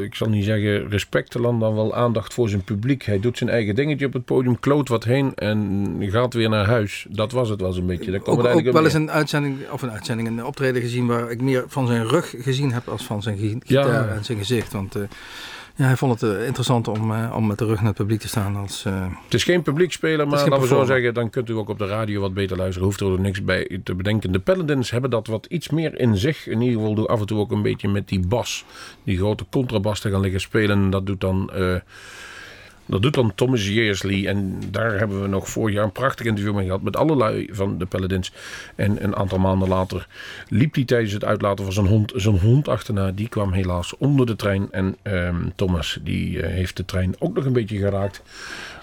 ik 0.02 0.16
zal 0.16 0.30
niet 0.30 0.46
zeggen 0.46 0.90
respect 0.90 1.32
te 1.32 1.40
land, 1.40 1.60
dan 1.60 1.76
wel 1.76 1.96
aandacht 1.96 2.34
voor 2.34 2.50
zijn 2.50 2.64
publiek. 2.64 3.04
Hij 3.06 3.20
doet 3.20 3.38
zijn 3.38 3.50
eigen 3.50 3.76
dingetje 3.76 4.06
op 4.06 4.14
het 4.14 4.26
podium, 4.26 4.60
kloot 4.60 4.88
wat 4.88 5.04
heen 5.04 5.32
en 5.36 5.98
gaat 6.00 6.34
weer 6.34 6.50
naar 6.50 6.66
huis. 6.66 7.06
Dat 7.10 7.32
was 7.32 7.50
het 7.50 7.62
wel 7.62 7.74
zo'n 7.74 7.86
beetje. 7.88 8.12
Daar 8.12 8.20
Ook, 8.24 8.46
ook 8.46 8.72
wel 8.72 8.84
eens 8.84 8.94
een 8.94 9.12
uitzending, 9.12 9.70
of 9.72 9.82
een 9.82 9.92
uitzending, 9.92 10.28
een 10.28 10.46
optreden 10.46 10.82
gezien 10.82 11.08
waar 11.08 11.32
ik 11.32 11.42
meer 11.42 11.64
van 11.68 11.88
zijn 11.88 12.08
rug 12.08 12.34
gezien 12.38 12.74
heb 12.74 12.88
als 12.88 13.04
van 13.04 13.22
zijn 13.22 13.38
Ja. 13.40 13.84
gitaar 13.84 14.10
en 14.10 14.26
zijn 14.26 14.38
gezicht. 14.38 14.72
Want 14.72 14.96
eh, 14.96 15.02
ja, 15.76 15.86
hij 15.86 15.98
vond 15.98 16.22
het 16.22 16.32
eh, 16.38 16.46
interessant 16.46 16.88
om, 16.88 17.12
eh, 17.14 17.34
om 17.36 17.48
met 17.48 17.58
de 17.58 17.66
rug 17.66 17.78
naar 17.78 17.86
het 17.88 17.96
publiek 17.98 18.20
te 18.20 18.28
staan 18.28 18.56
als... 18.56 18.86
eh, 18.86 19.06
Het 19.24 19.34
is 19.34 19.44
geen 19.44 19.62
publiekspeler, 19.62 20.28
maar 20.28 20.40
laten 20.50 20.62
we 20.62 20.68
zo 20.68 20.84
zeggen, 20.86 21.14
dan 21.14 21.30
kunt 21.30 21.50
u 21.50 21.54
ook 21.54 21.70
op 21.70 21.78
de 21.78 21.86
radio 21.88 22.22
wat 22.22 22.34
beter 22.34 22.58
luisteren. 22.58 22.88
Hoeft 22.88 23.00
er 23.00 23.08
ook 23.08 23.20
niks 23.20 23.44
bij 23.44 23.80
te 23.84 23.96
bedenken. 23.96 24.32
De 24.32 24.40
Paladins 24.40 24.92
hebben 24.92 25.10
dat 25.10 25.28
wat 25.28 25.46
iets 25.46 25.70
meer 25.70 26.00
in 26.00 26.18
zich. 26.18 26.48
In 26.48 26.62
ieder 26.62 26.80
geval 26.80 26.96
door 26.96 27.08
af 27.08 27.20
en 27.20 27.26
toe 27.26 27.40
ook 27.40 27.52
een 27.52 27.62
beetje 27.62 27.88
met 27.90 28.08
die 28.08 28.28
bas, 28.28 28.66
die 29.04 29.18
grote 29.18 29.46
contrabas 29.52 30.00
te 30.00 30.10
gaan 30.10 30.22
liggen 30.22 30.42
spelen. 30.42 30.90
Dat 30.90 31.06
doet 31.06 31.22
dan... 31.22 31.52
dat 32.86 33.02
doet 33.02 33.14
dan 33.14 33.36
Thomas 33.36 33.68
Yearsley. 33.68 34.28
En 34.28 34.60
daar 34.72 34.98
hebben 35.00 35.22
we 35.22 35.28
nog 35.28 35.50
vorig 35.50 35.76
jaar 35.76 35.84
een 35.84 35.92
prachtig 35.92 36.26
interview 36.26 36.56
mee 36.56 36.66
gehad. 36.66 36.82
Met 36.82 36.96
allerlei 36.96 37.50
van 37.52 37.78
de 37.78 37.86
Paladins. 37.86 38.32
En 38.76 39.04
een 39.04 39.16
aantal 39.16 39.38
maanden 39.40 39.68
later 39.68 40.08
liep 40.50 40.76
hij 40.76 40.86
tijdens 40.86 41.14
het 41.14 41.26
uitlaten 41.26 41.64
van 41.64 41.74
zijn 41.74 41.86
hond, 41.86 42.12
zijn 42.16 42.40
hond 42.40 42.68
achterna. 42.68 43.12
Die 43.12 43.30
kwam 43.30 43.52
helaas 43.52 43.98
onder 43.98 44.26
de 44.26 44.36
trein. 44.36 44.68
En 44.72 44.96
ehm, 45.02 45.50
Thomas 45.56 46.00
die 46.04 46.42
eh, 46.42 46.54
heeft 46.54 46.78
de 46.78 46.86
trein 46.86 47.16
ook 47.20 47.34
nog 47.34 47.46
een 47.46 47.54
beetje 47.54 47.78
geraakt. 47.78 48.22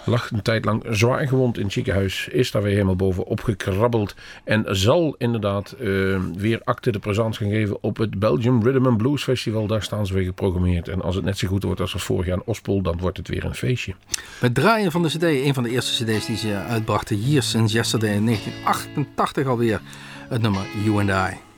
Lag 0.05 0.31
een 0.31 0.41
tijd 0.41 0.65
lang 0.65 0.85
zwaar 0.89 1.27
gewond 1.27 1.57
in 1.57 1.63
het 1.63 1.73
ziekenhuis. 1.73 2.27
Is 2.27 2.51
daar 2.51 2.61
weer 2.61 2.71
helemaal 2.71 2.95
bovenop 2.95 3.41
gekrabbeld. 3.41 4.15
En 4.43 4.65
zal 4.69 5.15
inderdaad 5.17 5.71
ehm, 5.71 6.21
weer 6.33 6.61
acte 6.63 6.91
de 6.91 6.99
présence 6.99 7.43
gaan 7.43 7.51
geven 7.51 7.83
op 7.83 7.97
het 7.97 8.19
Belgium 8.19 8.63
Rhythm 8.63 8.85
and 8.85 8.97
Blues 8.97 9.23
Festival. 9.23 9.67
Daar 9.67 9.83
staan 9.83 10.07
ze 10.07 10.13
weer 10.13 10.23
geprogrammeerd. 10.23 10.87
En 10.87 11.01
als 11.01 11.15
het 11.15 11.25
net 11.25 11.37
zo 11.37 11.47
goed 11.47 11.63
wordt 11.63 11.81
als 11.81 11.91
vorig 11.91 12.25
jaar 12.25 12.37
in 12.37 12.43
Ospol, 12.45 12.81
dan 12.81 12.97
wordt 12.97 13.17
het 13.17 13.27
weer 13.27 13.45
een 13.45 13.55
feestje. 13.55 13.93
Het 14.39 14.53
draaien 14.53 14.91
van 14.91 15.01
de 15.01 15.09
cd, 15.09 15.23
een 15.23 15.53
van 15.53 15.63
de 15.63 15.69
eerste 15.69 16.03
cd's 16.03 16.25
die 16.25 16.37
ze 16.37 16.55
uitbrachten, 16.55 17.21
Years 17.21 17.49
Since 17.49 17.75
Yesterday 17.75 18.15
in 18.15 18.25
1988 18.25 19.47
alweer, 19.47 19.81
het 20.29 20.41
nummer 20.41 20.63
You 20.83 20.99
and 20.99 21.33
I. 21.33 21.50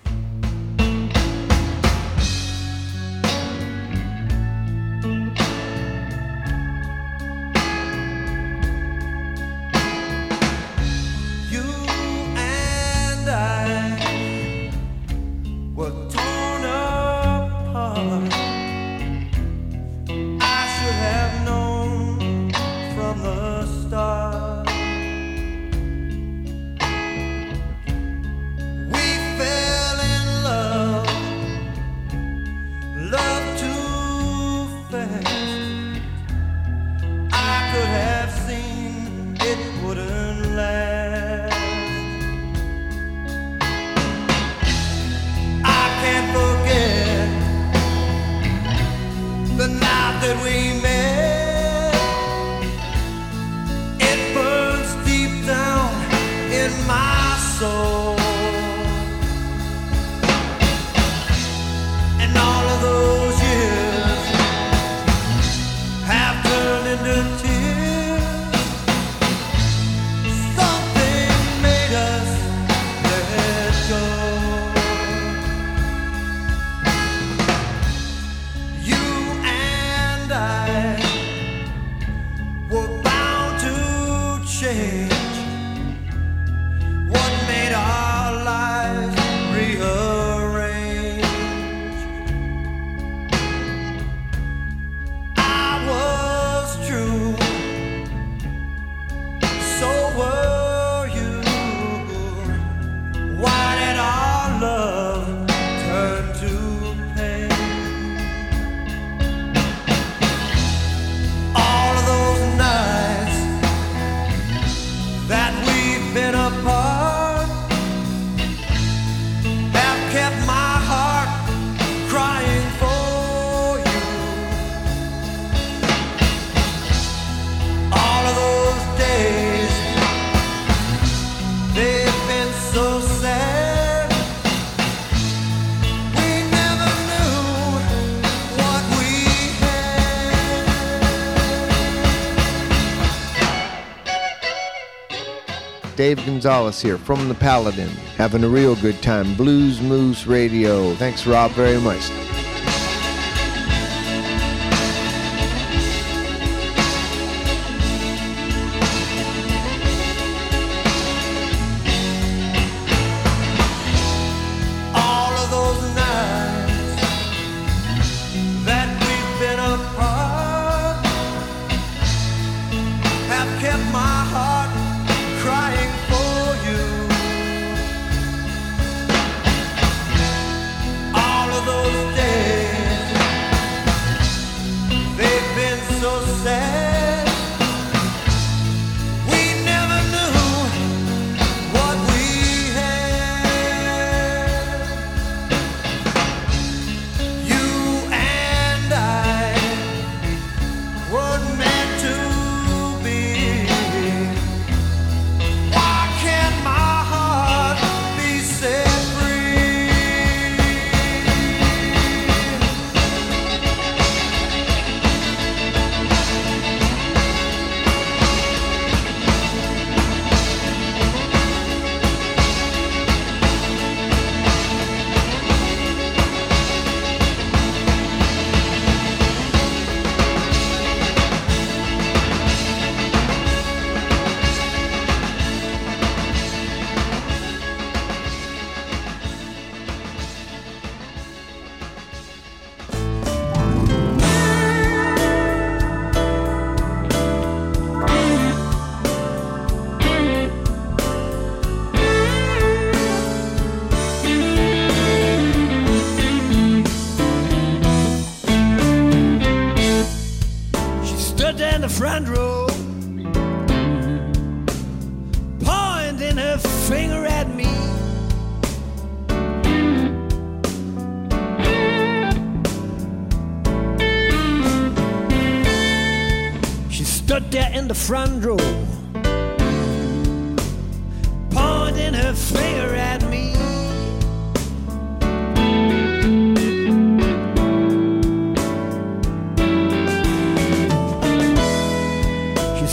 Dave 146.03 146.25
Gonzalez 146.25 146.81
here 146.81 146.97
from 146.97 147.29
the 147.29 147.33
Paladin, 147.33 147.87
having 148.17 148.43
a 148.43 148.49
real 148.49 148.75
good 148.75 149.01
time. 149.01 149.35
Blues 149.35 149.79
Moose 149.79 150.27
Radio. 150.27 150.93
Thanks, 150.95 151.25
Rob, 151.25 151.51
very 151.51 151.79
much. 151.79 152.32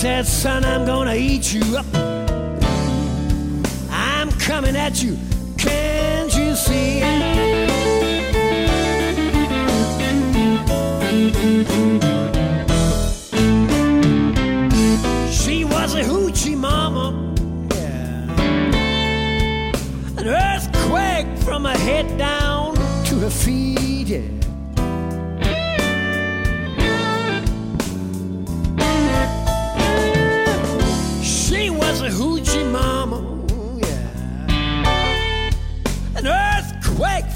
Said, 0.00 0.26
Son, 0.26 0.64
I'm 0.64 0.86
gonna 0.86 1.14
eat 1.14 1.52
you 1.52 1.76
up. 1.76 1.84
I'm 3.90 4.30
coming 4.38 4.74
at 4.74 5.02
you. 5.02 5.18
Can't 5.58 6.34
you 6.34 6.56
see? 6.56 7.39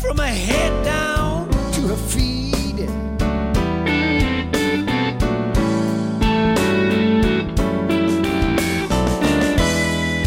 From 0.07 0.19
her 0.19 0.27
head 0.27 0.85
down 0.85 1.49
to 1.73 1.81
her 1.89 1.97
feet. 1.97 2.45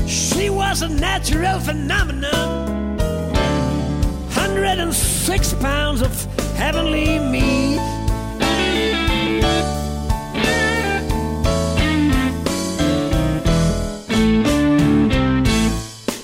She 0.07 0.49
was 0.49 0.81
a 0.81 0.89
natural 0.89 1.59
phenomenon. 1.59 2.97
106 4.33 5.53
pounds 5.55 6.01
of 6.01 6.11
heavenly 6.55 7.19
meat. 7.19 7.79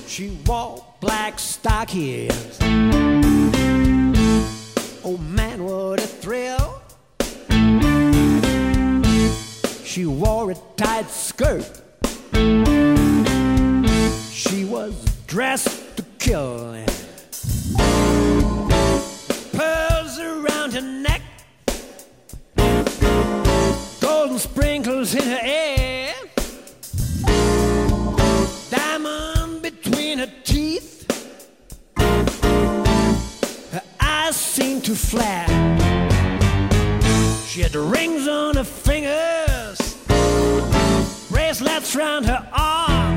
She 0.08 0.30
wore 0.47 0.84
black 0.99 1.38
stockings. 1.38 2.53
Oh 5.14 5.18
man, 5.18 5.64
what 5.64 5.99
a 5.99 6.07
thrill! 6.07 6.82
She 9.84 10.07
wore 10.07 10.49
a 10.49 10.55
tight 10.76 11.07
skirt. 11.07 11.70
She 14.32 14.66
was 14.66 15.05
dressed 15.28 15.97
to 15.97 16.03
kill. 16.18 16.84
Pearls 19.51 20.18
around 20.18 20.74
her 20.74 20.82
neck, 20.82 21.22
golden 24.01 24.39
sprinkles 24.39 25.14
in 25.14 25.26
her 25.26 25.38
hair 25.38 25.82
eyes 34.84 34.89
seemed 34.89 34.95
to 34.95 34.95
flare. 34.95 35.47
She 37.47 37.61
had 37.61 37.75
rings 37.75 38.27
on 38.27 38.55
her 38.55 38.63
fingers, 38.63 39.97
bracelets 41.29 41.95
round 41.95 42.25
her 42.25 42.47
arms. 42.51 43.12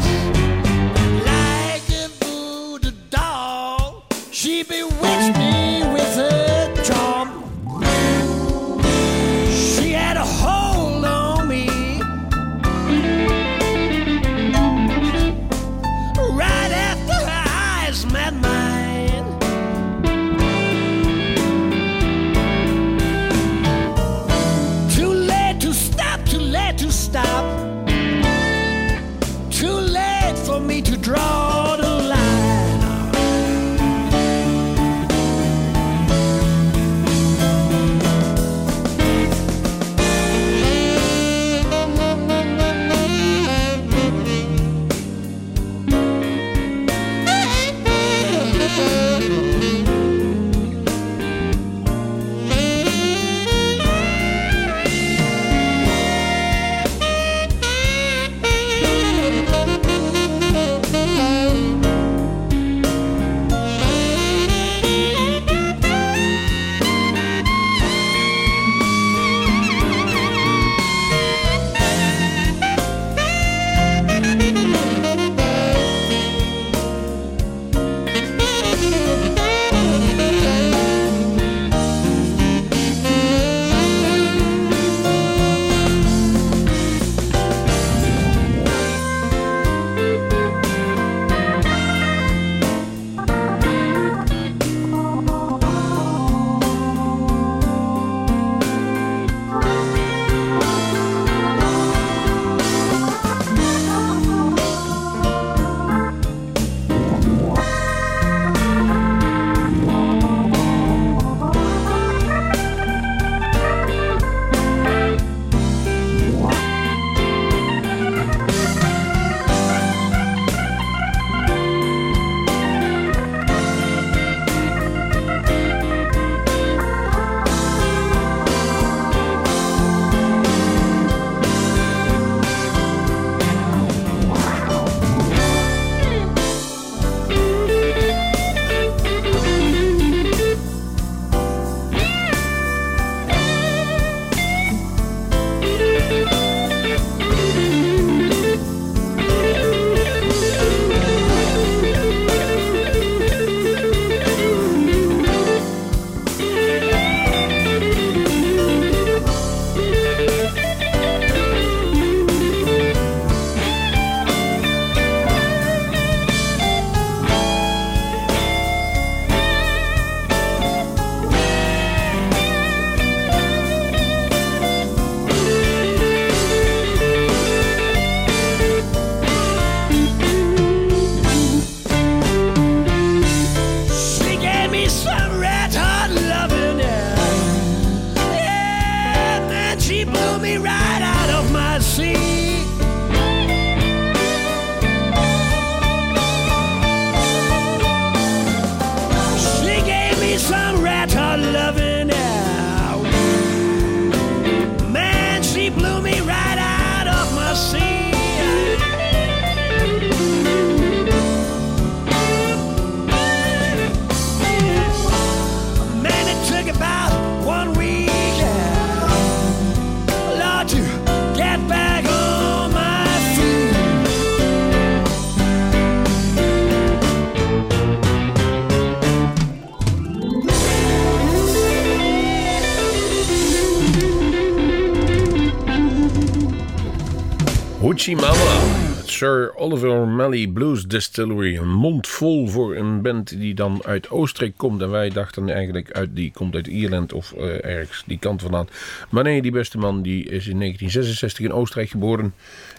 Sir 239.04 239.52
Oliver 239.56 240.06
Malley 240.06 240.46
Blues 240.46 240.84
Distillery. 240.84 241.56
Een 241.56 241.74
mond 241.74 242.06
vol 242.06 242.48
voor 242.48 242.76
een 242.76 243.02
band 243.02 243.28
die 243.28 243.54
dan 243.54 243.82
uit 243.84 244.10
Oostenrijk 244.10 244.56
komt. 244.56 244.82
En 244.82 244.90
wij 244.90 245.10
dachten 245.10 245.48
eigenlijk 245.50 245.90
uit, 245.92 246.16
die 246.16 246.32
komt 246.34 246.54
uit 246.54 246.66
Ierland 246.66 247.12
of 247.12 247.32
eh, 247.32 247.64
ergens 247.64 248.02
die 248.06 248.18
kant 248.18 248.42
vandaan. 248.42 248.68
Maar 249.10 249.24
nee, 249.24 249.42
die 249.42 249.50
beste 249.50 249.78
man 249.78 250.02
die 250.02 250.18
is 250.18 250.46
in 250.46 250.58
1966 250.58 251.44
in 251.44 251.52
Oostenrijk 251.52 251.90
geboren. 251.90 252.34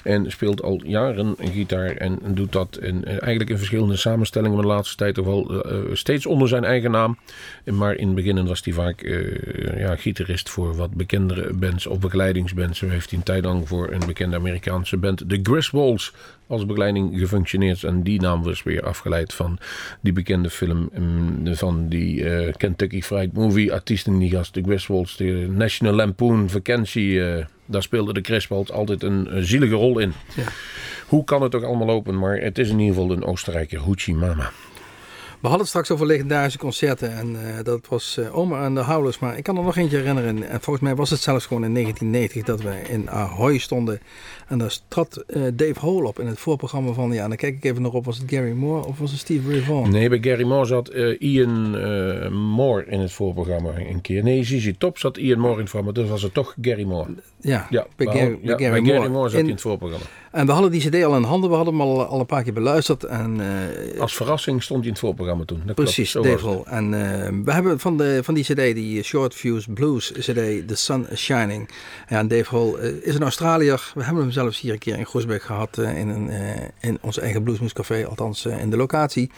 En 0.07 0.31
speelt 0.31 0.61
al 0.61 0.81
jaren 0.83 1.35
gitaar. 1.39 1.89
En 1.89 2.19
doet 2.27 2.51
dat 2.51 2.79
in, 2.81 3.05
eh, 3.05 3.11
eigenlijk 3.11 3.49
in 3.49 3.57
verschillende 3.57 3.95
samenstellingen. 3.95 4.61
De 4.61 4.67
laatste 4.67 4.95
tijd 4.95 5.15
toch 5.15 5.25
wel 5.25 5.63
eh, 5.63 5.77
steeds 5.93 6.25
onder 6.25 6.47
zijn 6.47 6.63
eigen 6.63 6.91
naam. 6.91 7.17
Maar 7.65 7.95
in 7.95 8.07
het 8.07 8.15
begin 8.15 8.47
was 8.47 8.61
hij 8.63 8.73
vaak 8.73 9.01
eh, 9.01 9.79
ja, 9.79 9.95
gitarist 9.95 10.49
voor 10.49 10.75
wat 10.75 10.93
bekendere 10.93 11.53
bands 11.53 11.87
of 11.87 11.99
begeleidingsbands. 11.99 12.79
Zo 12.79 12.87
heeft 12.87 13.09
hij 13.09 13.19
een 13.19 13.25
tijd 13.25 13.43
lang 13.43 13.67
voor 13.67 13.91
een 13.91 14.05
bekende 14.05 14.35
Amerikaanse 14.35 14.97
band, 14.97 15.29
de 15.29 15.39
Griswolds, 15.43 16.13
als 16.47 16.65
begeleiding 16.65 17.19
gefunctioneerd. 17.19 17.83
En 17.83 18.03
die 18.03 18.21
naam 18.21 18.43
was 18.43 18.63
weer 18.63 18.83
afgeleid 18.83 19.33
van 19.33 19.57
die 20.01 20.13
bekende 20.13 20.49
film 20.49 20.89
mm, 20.97 21.55
van 21.55 21.87
die 21.87 22.29
eh, 22.29 22.53
Kentucky 22.53 23.01
Fried 23.01 23.33
Movie 23.33 23.73
artiesten 23.73 24.17
die 24.17 24.29
gast, 24.29 24.53
de 24.53 24.63
Griswolds, 24.63 25.17
de 25.17 25.47
National 25.49 25.93
Lampoon 25.93 26.49
vakantie. 26.49 27.23
eh, 27.23 27.45
daar 27.65 27.83
speelde 27.83 28.13
de 28.13 28.21
Griswolds 28.21 28.71
altijd 28.71 29.03
een, 29.03 29.45
zielige 29.45 29.75
rol 29.75 29.99
in. 29.99 30.13
Ja. 30.35 30.43
Hoe 31.07 31.23
kan 31.23 31.41
het 31.41 31.55
ook 31.55 31.63
allemaal 31.63 31.87
lopen, 31.87 32.19
maar 32.19 32.37
het 32.37 32.57
is 32.57 32.69
in 32.69 32.79
ieder 32.79 32.95
geval 32.95 33.11
een 33.11 33.23
Oostenrijker, 33.23 33.79
Hoochie 33.79 34.15
Mama. 34.15 34.51
We 35.39 35.47
hadden 35.47 35.59
het 35.59 35.67
straks 35.67 35.91
over 35.91 36.05
legendarische 36.05 36.57
concerten 36.57 37.11
en 37.13 37.35
eh, 37.35 37.63
dat 37.63 37.87
was 37.87 38.17
eh, 38.17 38.37
Oma 38.37 38.63
en 38.63 38.75
de 38.75 38.83
Howlers. 38.83 39.19
Maar 39.19 39.37
ik 39.37 39.43
kan 39.43 39.57
er 39.57 39.63
nog 39.63 39.77
eentje 39.77 39.97
herinneren. 39.97 40.49
En 40.49 40.61
volgens 40.61 40.85
mij 40.85 40.95
was 40.95 41.09
het 41.09 41.19
zelfs 41.19 41.45
gewoon 41.45 41.63
in 41.63 41.73
1990 41.73 42.43
dat 42.43 42.61
we 42.61 42.91
in 42.93 43.09
Ahoy 43.09 43.57
stonden. 43.57 43.99
En 44.47 44.57
daar 44.57 44.77
trad 44.87 45.15
eh, 45.15 45.41
Dave 45.53 45.79
Hole 45.79 46.07
op 46.07 46.19
in 46.19 46.27
het 46.27 46.39
voorprogramma 46.39 46.91
van, 46.91 47.11
ja, 47.11 47.27
dan 47.27 47.37
kijk 47.37 47.55
ik 47.55 47.63
even 47.63 47.81
nog 47.81 47.93
op, 47.93 48.05
was 48.05 48.17
het 48.17 48.31
Gary 48.31 48.51
Moore 48.51 48.85
of 48.85 48.99
was 48.99 49.11
het 49.11 49.19
Steve 49.19 49.51
Ray 49.51 49.61
Vaughan? 49.61 49.91
Nee, 49.91 50.09
bij 50.09 50.19
Gary 50.21 50.43
Moore 50.43 50.65
zat 50.65 50.89
Ian 51.19 51.69
Moore 52.33 52.85
in 52.85 52.99
het 52.99 53.11
voorprogramma 53.11 53.77
een 53.77 54.01
keer. 54.01 54.23
Nee, 54.23 54.43
ZZ 54.43 54.71
Top 54.77 54.97
zat 54.97 55.17
Ian 55.17 55.39
Moore 55.39 55.55
in 55.55 55.61
het 55.61 55.69
voorprogramma. 55.69 56.01
Dus 56.01 56.09
was 56.09 56.21
het 56.21 56.33
toch 56.33 56.55
Gary 56.61 56.83
Moore. 56.83 57.09
Ja, 57.41 57.67
Ja, 57.69 57.87
bij, 57.95 58.07
Gary, 58.07 58.39
ja, 58.41 58.55
bij 58.55 58.67
Gary 58.67 58.81
bij 58.81 58.93
Moore. 58.93 59.09
Moore 59.09 59.29
zat 59.29 59.39
in 59.39 59.49
het 59.49 59.61
voorprogramma. 59.61 60.05
En 60.37 60.45
we 60.45 60.51
hadden 60.51 60.71
die 60.71 60.89
cd 60.89 61.03
al 61.03 61.15
in 61.15 61.23
handen, 61.23 61.49
we 61.49 61.55
hadden 61.55 61.73
hem 61.73 61.83
al, 61.83 62.05
al 62.05 62.19
een 62.19 62.25
paar 62.25 62.43
keer 62.43 62.53
beluisterd. 62.53 63.03
En, 63.03 63.41
eh, 63.93 64.01
Als 64.01 64.15
verrassing 64.15 64.63
stond 64.63 64.79
hij 64.79 64.87
in 64.87 64.93
het 64.93 65.03
voorprogramma 65.03 65.45
toen. 65.45 65.61
Dat 65.65 65.75
Precies, 65.75 66.13
Hole. 66.13 66.63
En 66.65 66.93
eh, 66.93 67.29
we 67.43 67.51
hebben 67.51 67.79
van, 67.79 67.97
de, 67.97 68.19
van 68.23 68.33
die 68.33 68.43
cd, 68.43 68.55
die 68.55 69.03
Short 69.03 69.33
Fuse 69.33 69.71
Blues 69.71 70.11
cd, 70.11 70.67
The 70.67 70.75
Sun 70.75 71.09
is 71.09 71.21
Shining. 71.21 71.69
Ja, 72.09 72.19
en 72.19 72.27
Dave 72.27 72.55
Hole 72.55 72.79
eh, 72.79 73.07
is 73.07 73.15
een 73.15 73.21
Australiër. 73.21 73.91
We 73.95 74.03
hebben 74.03 74.23
hem 74.23 74.31
zelfs 74.31 74.59
hier 74.59 74.73
een 74.73 74.79
keer 74.79 74.97
in 74.97 75.05
Groesbeek 75.05 75.41
gehad 75.41 75.77
eh, 75.77 75.97
in, 75.97 76.07
een, 76.07 76.29
in 76.79 76.97
ons 77.01 77.19
eigen 77.19 77.43
Bluesmoescafé. 77.43 78.05
Althans 78.05 78.45
in 78.45 78.69
de 78.69 78.77
locatie, 78.77 79.31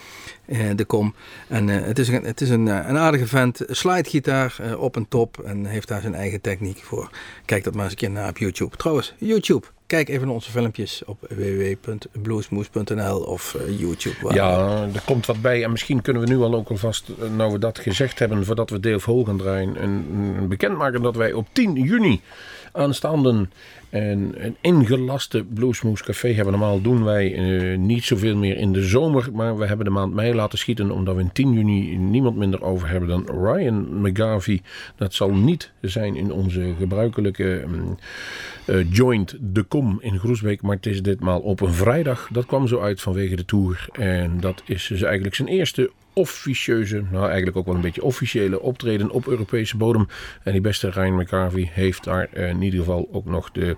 de 0.76 0.86
Kom. 0.86 1.14
En 1.48 1.68
het 1.68 2.00
is, 2.00 2.08
een, 2.08 2.24
het 2.24 2.42
is 2.42 2.50
een, 2.50 2.66
een 2.68 2.98
aardige 2.98 3.28
vent. 3.28 3.62
Slidegitaar 3.68 4.76
op 4.78 4.96
en 4.96 5.08
top 5.08 5.40
en 5.40 5.66
heeft 5.66 5.88
daar 5.88 6.02
zijn 6.02 6.16
eigen 6.16 6.42
techniek 6.42 6.84
voor. 6.84 7.10
Kijk 7.46 7.64
dat 7.64 7.74
maar 7.74 7.84
eens 7.84 7.92
een 7.92 7.98
keer 7.98 8.12
naar 8.12 8.30
op 8.30 8.38
YouTube. 8.38 8.78
Trouwens, 8.78 9.14
YouTube. 9.18 9.66
Kijk 9.90 10.10
even 10.10 10.26
naar 10.26 10.36
onze 10.36 10.52
filmpjes 10.52 11.02
op 11.06 11.18
www.bluesmoes.nl 11.30 13.18
of 13.20 13.56
eh, 13.56 13.80
YouTube. 13.80 14.16
waar- 14.22 14.34
Ja, 14.36 14.88
er 14.94 15.02
komt 15.06 15.26
wat 15.26 15.42
bij. 15.42 15.64
En 15.64 15.72
misschien 15.72 16.02
kunnen 16.02 16.22
we 16.24 16.28
nu 16.30 16.38
al 16.38 16.56
ook 16.56 16.70
alvast, 16.70 17.10
eh, 17.22 17.30
nou 17.30 17.52
we 17.52 17.60
dat 17.60 17.80
gezegd 17.80 18.20
hebben, 18.20 18.46
voordat 18.46 18.70
we 18.70 18.80
Dave 18.80 19.12
Hole 19.12 19.26
gaan 19.26 19.38
draaien, 19.38 19.84
een, 19.84 20.06
een 20.38 20.48
bekendmaken 20.48 21.02
dat 21.02 21.16
wij 21.16 21.34
op 21.34 21.48
10 21.52 21.74
juni 21.76 22.22
aanstaande 22.72 23.48
een, 23.90 24.36
een 24.38 24.56
ingelaste 24.62 25.44
Bluesmoes 25.44 26.04
Café 26.04 26.34
hebben. 26.34 26.52
Normaal 26.54 26.82
doen 26.82 27.04
wij 27.04 27.34
eh, 27.34 27.78
niet 27.78 28.04
zoveel 28.04 28.36
meer 28.36 28.58
in 28.58 28.74
de 28.74 28.84
zomer, 28.84 29.30
maar 29.34 29.58
we 29.58 29.66
hebben 29.66 29.86
de 29.86 29.92
maand 29.92 30.14
mei 30.14 30.34
laten 30.34 30.58
schieten 30.58 30.92
omdat 30.92 31.16
we 31.16 31.22
in 31.22 31.32
10 31.32 31.54
juni 31.54 31.98
niemand 31.98 32.38
minder 32.38 32.64
over 32.64 32.90
hebben 32.90 33.10
dan 33.10 33.26
Ryan 33.44 34.02
McGarvey. 34.02 34.62
Dat 34.96 35.14
zal 35.14 35.34
niet 35.34 35.72
zijn 35.82 36.16
in 36.16 36.32
onze 36.32 36.74
gebruikelijke 36.78 37.64
mm, 37.68 37.98
eh, 38.66 38.92
joint 38.92 39.38
De 39.40 39.64
Kom 39.64 39.98
in 40.02 40.20
Groesbeek, 40.20 40.62
maar 40.62 40.76
het 40.76 40.86
is 40.86 41.02
ditmaal 41.02 41.40
op 41.40 41.62
een 41.62 41.74
vrijdag. 41.74 42.30
Dat 42.32 42.46
kwam 42.46 42.68
zo 42.68 42.80
uit 42.80 43.02
vanwege 43.02 43.36
de 43.36 43.46
tour 43.46 43.88
en 43.92 44.40
dat 44.40 44.62
is 44.66 44.88
dus 44.88 45.02
eigenlijk 45.02 45.36
zijn 45.36 45.48
eerste 45.48 45.92
officieuze, 46.20 47.04
nou 47.12 47.26
eigenlijk 47.26 47.58
ook 47.58 47.66
wel 47.66 47.76
een 47.76 47.82
beetje 47.82 48.04
officiële 48.04 48.62
optreden 48.62 49.10
op 49.10 49.28
Europese 49.28 49.78
bodem. 49.78 50.08
En 50.44 50.52
die 50.52 50.62
beste 50.62 50.90
Ryan 50.90 51.16
McCarvey 51.16 51.70
heeft 51.74 52.04
daar 52.04 52.30
eh, 52.34 52.50
in 52.50 52.62
ieder 52.62 52.80
geval 52.80 53.10
ook 53.12 53.26
nog 53.26 53.52
de 53.52 53.78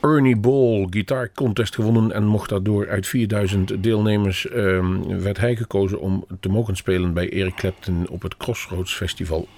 Ernie 0.00 0.36
Ball 0.36 0.86
Guitar 0.90 1.30
Contest 1.34 1.74
gewonnen 1.74 2.12
en 2.12 2.24
mocht 2.24 2.48
daardoor 2.48 2.88
uit 2.88 3.06
4000 3.06 3.82
deelnemers 3.82 4.48
ehm, 4.48 5.20
werd 5.20 5.38
hij 5.38 5.56
gekozen 5.56 6.00
om 6.00 6.24
te 6.40 6.48
mogen 6.48 6.76
spelen 6.76 7.12
bij 7.12 7.32
Eric 7.32 7.54
Clapton 7.54 8.08
op 8.08 8.22
het 8.22 8.36
Crossroads 8.36 8.94
Festival. 8.94 9.48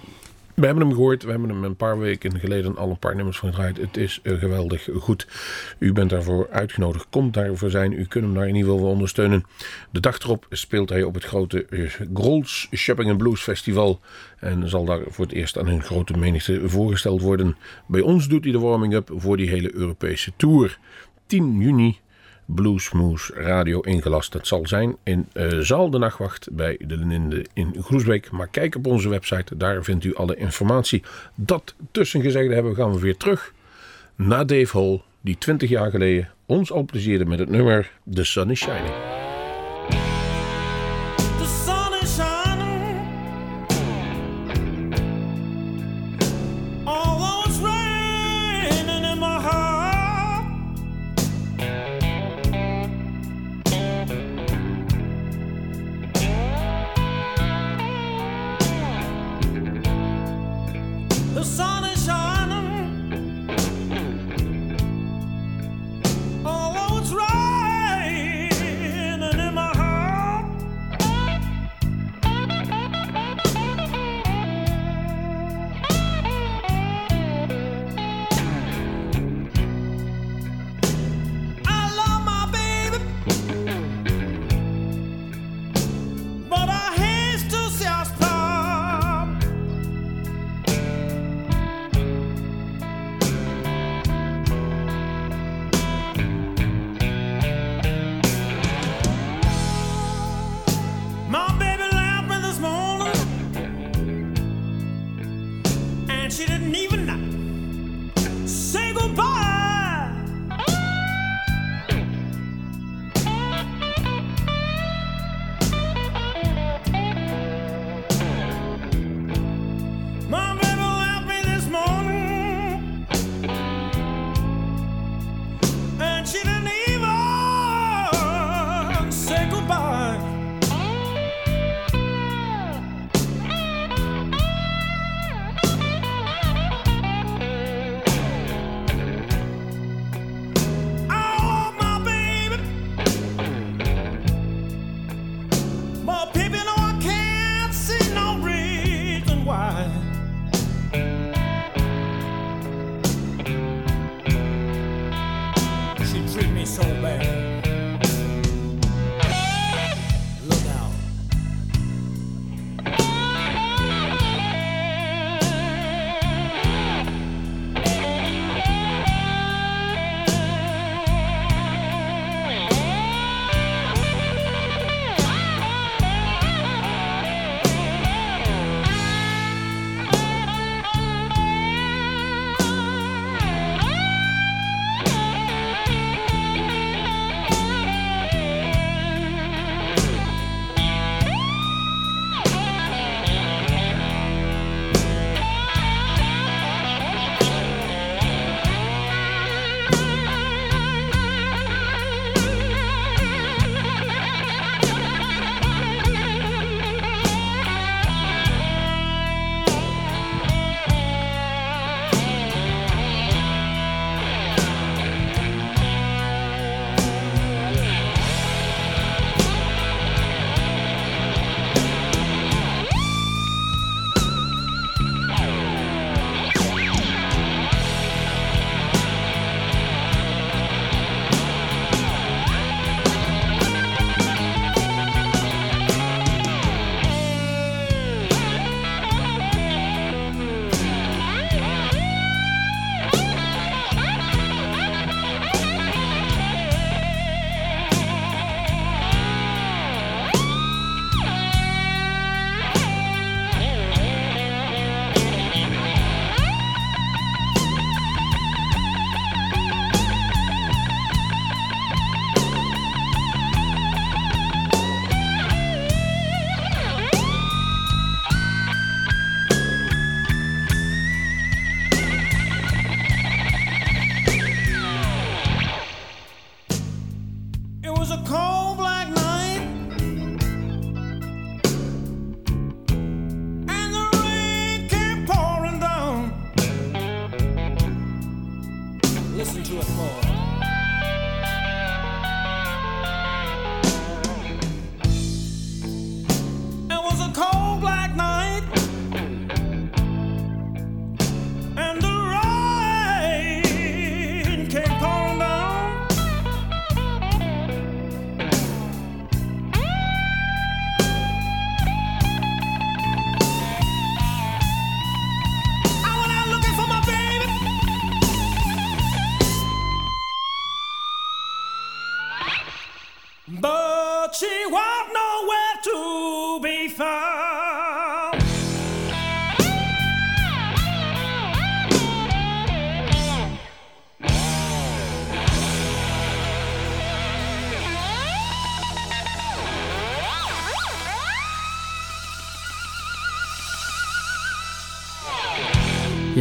We 0.55 0.66
hebben 0.66 0.86
hem 0.86 0.94
gehoord, 0.94 1.22
we 1.22 1.30
hebben 1.30 1.48
hem 1.48 1.64
een 1.64 1.76
paar 1.76 1.98
weken 1.98 2.38
geleden 2.38 2.76
al 2.76 2.90
een 2.90 2.98
paar 2.98 3.16
nummers 3.16 3.38
van 3.38 3.48
gedraaid. 3.48 3.76
Het 3.76 3.96
is 3.96 4.20
eh, 4.22 4.38
geweldig 4.38 4.88
goed. 4.98 5.26
U 5.78 5.92
bent 5.92 6.11
daarvoor 6.11 6.48
uitgenodigd, 6.50 7.07
komt 7.11 7.34
daarvoor 7.34 7.70
zijn. 7.70 7.92
U 7.92 8.05
kunt 8.05 8.24
hem 8.24 8.34
daar 8.34 8.48
in 8.48 8.55
ieder 8.55 8.70
geval 8.70 8.84
wel 8.84 8.92
ondersteunen. 8.92 9.44
De 9.90 10.00
dag 10.00 10.18
erop 10.18 10.46
speelt 10.50 10.88
hij 10.88 11.03
op 11.03 11.14
het 11.14 11.24
grote 11.24 11.64
eh, 11.64 11.90
Grols 12.14 12.68
Shopping 12.74 13.11
and 13.11 13.18
Blues 13.18 13.40
Festival. 13.40 14.00
En 14.38 14.68
zal 14.68 14.84
daar 14.84 15.00
voor 15.07 15.24
het 15.24 15.34
eerst 15.34 15.59
aan 15.59 15.66
een 15.66 15.82
grote 15.82 16.18
menigte 16.18 16.68
voorgesteld 16.68 17.20
worden. 17.20 17.57
Bij 17.86 18.00
ons 18.00 18.28
doet 18.28 18.44
hij 18.44 18.53
de 18.53 18.59
warming-up 18.59 19.11
voor 19.16 19.36
die 19.36 19.48
hele 19.48 19.74
Europese 19.74 20.32
tour. 20.36 20.78
10 21.26 21.59
juni 21.59 21.98
Bluesmoes 22.55 23.30
Radio 23.34 23.80
ingelast. 23.80 24.32
Dat 24.32 24.46
zal 24.46 24.66
zijn 24.66 24.96
in 25.03 25.26
eh, 25.32 25.59
Zaal 25.59 25.90
de 25.90 25.98
Nachtwacht 25.98 26.48
bij 26.53 26.78
de 26.86 26.96
Linde 26.96 27.46
in 27.53 27.74
Groesbeek. 27.80 28.30
Maar 28.30 28.48
kijk 28.48 28.74
op 28.74 28.86
onze 28.86 29.09
website, 29.09 29.57
daar 29.57 29.84
vindt 29.84 30.05
u 30.05 30.14
alle 30.14 30.36
informatie. 30.36 31.03
Dat 31.34 31.74
tussen 31.90 32.22
gezegd 32.22 32.53
hebben, 32.53 32.74
gaan 32.74 32.92
we 32.92 33.00
weer 33.00 33.16
terug 33.16 33.53
naar 34.16 34.46
Dave 34.46 34.78
Hall, 34.78 35.00
die 35.20 35.38
20 35.38 35.68
jaar 35.68 35.90
geleden 35.90 36.30
ons 36.46 36.72
al 36.72 36.84
plezierde 36.84 37.24
met 37.24 37.38
het 37.38 37.48
nummer 37.48 37.90
The 38.14 38.24
Sun 38.24 38.50
is 38.50 38.61
Shining. 38.61 39.21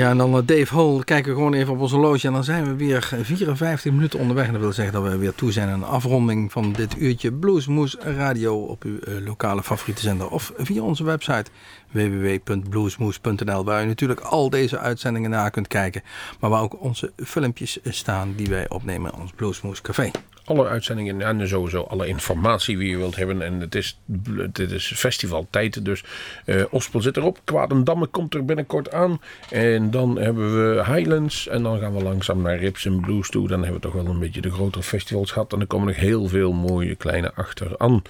Ja, 0.02 0.10
en 0.10 0.18
dan 0.18 0.38
eh, 0.38 0.42
Dave 0.46 0.76
Hall. 0.76 1.04
Kijken 1.04 1.32
we 1.32 1.38
gewoon 1.38 1.54
even 1.54 1.74
op 1.74 1.80
onze 1.80 1.98
loge. 1.98 2.28
En 2.28 2.34
dan 2.34 2.44
zijn 2.44 2.64
we 2.66 2.76
weer 2.76 3.10
54 3.22 3.92
minuten 3.92 4.20
onderweg. 4.20 4.46
En 4.46 4.52
dat 4.52 4.62
wil 4.62 4.74
zeggen 4.74 4.94
dat 4.94 5.12
we 5.12 5.18
weer 5.18 5.36
toe 5.36 5.52
zijn 5.52 5.70
aan 5.70 5.84
een 5.84 5.88
afronding 5.90 6.52
van 6.52 6.72
dit 6.72 6.98
uurtje 6.98 7.32
Bluesmoes 7.32 7.96
Radio 8.00 8.56
op 8.56 8.84
uw 8.84 9.00
eh, 9.00 9.14
lokale 9.26 9.64
favoriete 9.64 10.02
zender. 10.02 10.30
Of 10.30 10.54
via 10.58 10.82
onze 10.82 11.04
website 11.04 11.52
www.bluesmoes.nl 11.92 13.64
waar 13.64 13.84
u 13.84 13.88
natuurlijk 13.88 14.20
al 14.20 14.50
deze 14.50 14.80
uitzendingen 14.80 15.30
na 15.30 15.50
kunt 15.50 15.68
kijken. 15.68 16.04
Maar 16.40 16.50
waar 16.50 16.62
ook 16.62 16.82
onze 16.82 17.12
filmpjes 17.16 17.80
staan 17.84 18.34
die 18.36 18.48
wij 18.48 18.70
opnemen 18.70 19.12
in 19.14 19.20
ons 19.20 19.32
Bluesmoes 19.32 19.82
Café. 19.82 20.12
Alle 20.52 20.68
uitzendingen 20.68 21.22
en 21.22 21.48
sowieso 21.48 21.82
alle 21.82 22.08
informatie 22.08 22.78
wie 22.78 22.90
je 22.90 22.98
wilt 22.98 23.16
hebben. 23.16 23.42
En 23.42 23.60
het 23.60 23.76
is, 23.76 24.00
het 24.38 24.60
is 24.60 24.94
festivaltijd, 24.96 25.86
dus 25.86 26.04
eh 26.46 26.64
Ospel 26.70 27.02
zit 27.02 27.18
erop. 27.18 27.40
Kwadendamme 27.44 28.08
komt 28.08 28.34
er 28.34 28.46
binnenkort 28.46 28.92
aan. 28.92 29.22
En 29.50 29.92
dan 29.92 30.20
hebben 30.20 30.56
we 30.56 30.84
Highlands 30.86 31.48
en 31.48 31.64
dan 31.64 31.80
gaan 31.80 31.96
we 31.96 32.04
langzaam 32.04 32.42
naar 32.42 32.58
Rips 32.58 32.86
en 32.86 33.00
Blues 33.00 33.30
toe. 33.30 33.48
Dan 33.48 33.64
hebben 33.64 33.82
we 33.82 33.88
toch 33.88 34.04
wel 34.04 34.14
een 34.14 34.20
beetje 34.20 34.42
de 34.42 34.52
grotere 34.52 34.84
festivals 34.84 35.32
gehad. 35.32 35.54
En 35.54 35.60
er 35.60 35.68
komen 35.68 35.88
nog 35.88 35.96
heel 35.96 36.28
veel 36.28 36.54
mooie 36.54 36.96
kleine 36.96 37.34
achteraan. 37.34 38.02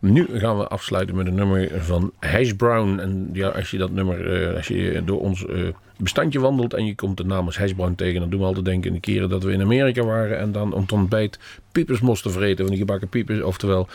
Nu 0.00 0.26
gaan 0.32 0.58
we 0.58 0.68
afsluiten 0.68 1.16
met 1.16 1.26
een 1.26 1.34
nummer 1.34 1.70
van 1.84 2.12
Hash 2.20 2.52
Brown. 2.52 2.98
En 2.98 3.30
ja, 3.32 3.48
als 3.48 3.70
je 3.70 3.78
dat 3.78 3.90
nummer, 3.90 4.42
eh, 4.42 4.56
als 4.56 4.68
je 4.68 5.02
door 5.04 5.20
ons... 5.20 5.46
eh, 5.46 5.68
bestandje 6.02 6.40
wandelt 6.40 6.74
en 6.74 6.86
je 6.86 6.94
komt 6.94 7.16
de 7.16 7.24
naam 7.24 7.46
als 7.46 7.56
tegen, 7.96 8.20
dan 8.20 8.30
doen 8.30 8.40
we 8.40 8.46
altijd 8.46 8.64
denken 8.64 8.88
in 8.88 8.94
de 8.94 9.00
keren 9.00 9.28
dat 9.28 9.42
we 9.42 9.52
in 9.52 9.60
Amerika 9.60 10.02
waren 10.02 10.38
en 10.38 10.52
dan 10.52 10.72
om 10.72 10.80
het 10.80 10.92
ontbijt 10.92 11.38
moesten 12.00 12.30
vreten 12.30 12.58
van 12.58 12.74
die 12.74 12.78
gebakken 12.78 13.08
piepers. 13.08 13.42
Oftewel, 13.42 13.88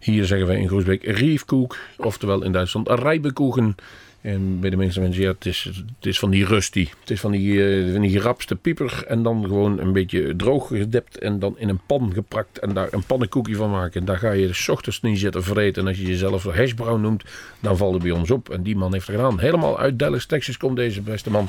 hier 0.00 0.24
zeggen 0.24 0.46
wij 0.46 0.56
in 0.56 0.68
Groesbeek 0.68 1.04
riefkoek, 1.04 1.76
oftewel 1.96 2.42
in 2.42 2.52
Duitsland 2.52 2.88
rijbekoegen. 2.88 3.76
En 4.20 4.60
bij 4.60 4.70
de 4.70 4.76
meeste 4.76 5.00
mensen, 5.00 5.22
ja, 5.22 5.30
het 5.30 5.46
is, 5.46 5.64
het 5.96 6.06
is 6.06 6.18
van 6.18 6.30
die 6.30 6.44
rusty. 6.44 6.88
Het 7.00 7.10
is 7.10 7.20
van 7.20 7.30
die, 7.30 7.64
eh, 7.64 7.92
van 7.92 8.00
die 8.00 8.10
gerapste 8.10 8.56
pieper 8.56 9.04
en 9.06 9.22
dan 9.22 9.44
gewoon 9.44 9.78
een 9.78 9.92
beetje 9.92 10.36
droog 10.36 10.68
gedept 10.68 11.18
en 11.18 11.38
dan 11.38 11.58
in 11.58 11.68
een 11.68 11.80
pan 11.86 12.12
geprakt 12.12 12.58
en 12.58 12.74
daar 12.74 12.92
een 12.92 13.04
pannenkoekje 13.04 13.54
van 13.54 13.70
maken. 13.70 14.00
En 14.00 14.06
daar 14.06 14.18
ga 14.18 14.30
je 14.30 14.52
s 14.52 14.68
ochtends 14.68 15.00
niet 15.00 15.18
zitten 15.18 15.44
vreten. 15.44 15.82
En 15.82 15.88
als 15.88 15.98
je 15.98 16.06
jezelf 16.06 16.44
hashbrown 16.44 17.00
noemt, 17.00 17.24
dan 17.60 17.76
valt 17.76 17.94
het 17.94 18.02
bij 18.02 18.12
ons 18.12 18.30
op. 18.30 18.50
En 18.50 18.62
die 18.62 18.76
man 18.76 18.92
heeft 18.92 19.06
het 19.06 19.16
gedaan. 19.16 19.40
Helemaal 19.40 19.78
uit 19.78 19.98
Dallas, 19.98 20.26
Texas 20.26 20.56
komt 20.56 20.76
deze 20.76 21.00
beste 21.00 21.30
man. 21.30 21.48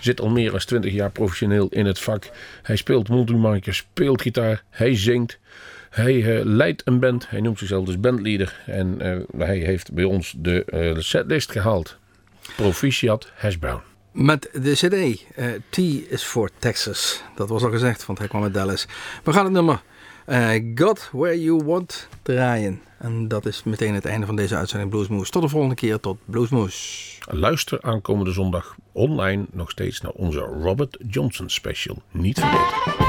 Zit 0.00 0.20
al 0.20 0.28
meer 0.28 0.50
dan 0.50 0.58
20 0.58 0.92
jaar 0.92 1.10
professioneel 1.10 1.68
in 1.68 1.86
het 1.86 1.98
vak. 1.98 2.30
Hij 2.62 2.76
speelt 2.76 3.08
multimarker, 3.08 3.74
speelt 3.74 4.22
gitaar, 4.22 4.62
hij 4.70 4.96
zingt. 4.96 5.38
Hij 5.94 6.38
eh, 6.38 6.44
leidt 6.44 6.82
een 6.84 7.00
band. 7.00 7.30
Hij 7.30 7.40
noemt 7.40 7.58
zichzelf 7.58 7.84
dus 7.84 8.00
bandleader. 8.00 8.60
En 8.66 9.00
eh, 9.00 9.46
hij 9.46 9.56
heeft 9.56 9.92
bij 9.92 10.04
ons 10.04 10.34
de 10.36 10.64
eh, 10.64 10.98
setlist 10.98 11.50
gehaald. 11.50 11.96
Proficiat 12.56 13.30
Hashbrown. 13.34 13.80
Met 14.12 14.48
de 14.52 14.72
CD 14.72 15.24
T 15.70 15.78
is 16.08 16.22
for 16.22 16.50
Texas. 16.58 17.22
Dat 17.34 17.48
was 17.48 17.62
al 17.62 17.70
gezegd, 17.70 18.06
want 18.06 18.18
hij 18.18 18.28
kwam 18.28 18.42
uit 18.42 18.54
Dallas. 18.54 18.86
We 19.24 19.32
gaan 19.32 19.44
het 19.44 19.52
nummer 19.52 19.82
Got 20.74 21.08
Where 21.12 21.42
You 21.42 21.64
Want 21.64 22.08
draaien. 22.22 22.80
En 22.98 23.28
dat 23.28 23.46
is 23.46 23.62
meteen 23.62 23.94
het 23.94 24.04
einde 24.04 24.26
van 24.26 24.36
deze 24.36 24.56
uitzending 24.56 24.90
Bluesmoes. 24.90 25.30
Tot 25.30 25.42
de 25.42 25.48
volgende 25.48 25.74
keer, 25.74 26.00
tot 26.00 26.18
Bluesmoes. 26.24 27.18
Luister 27.30 27.82
aankomende 27.82 28.32
zondag 28.32 28.76
online 28.92 29.44
nog 29.50 29.70
steeds 29.70 30.00
naar 30.00 30.12
onze 30.12 30.38
Robert 30.38 30.96
Johnson 31.08 31.50
special. 31.50 32.02
Niet 32.10 32.38
vergeten. 32.38 33.03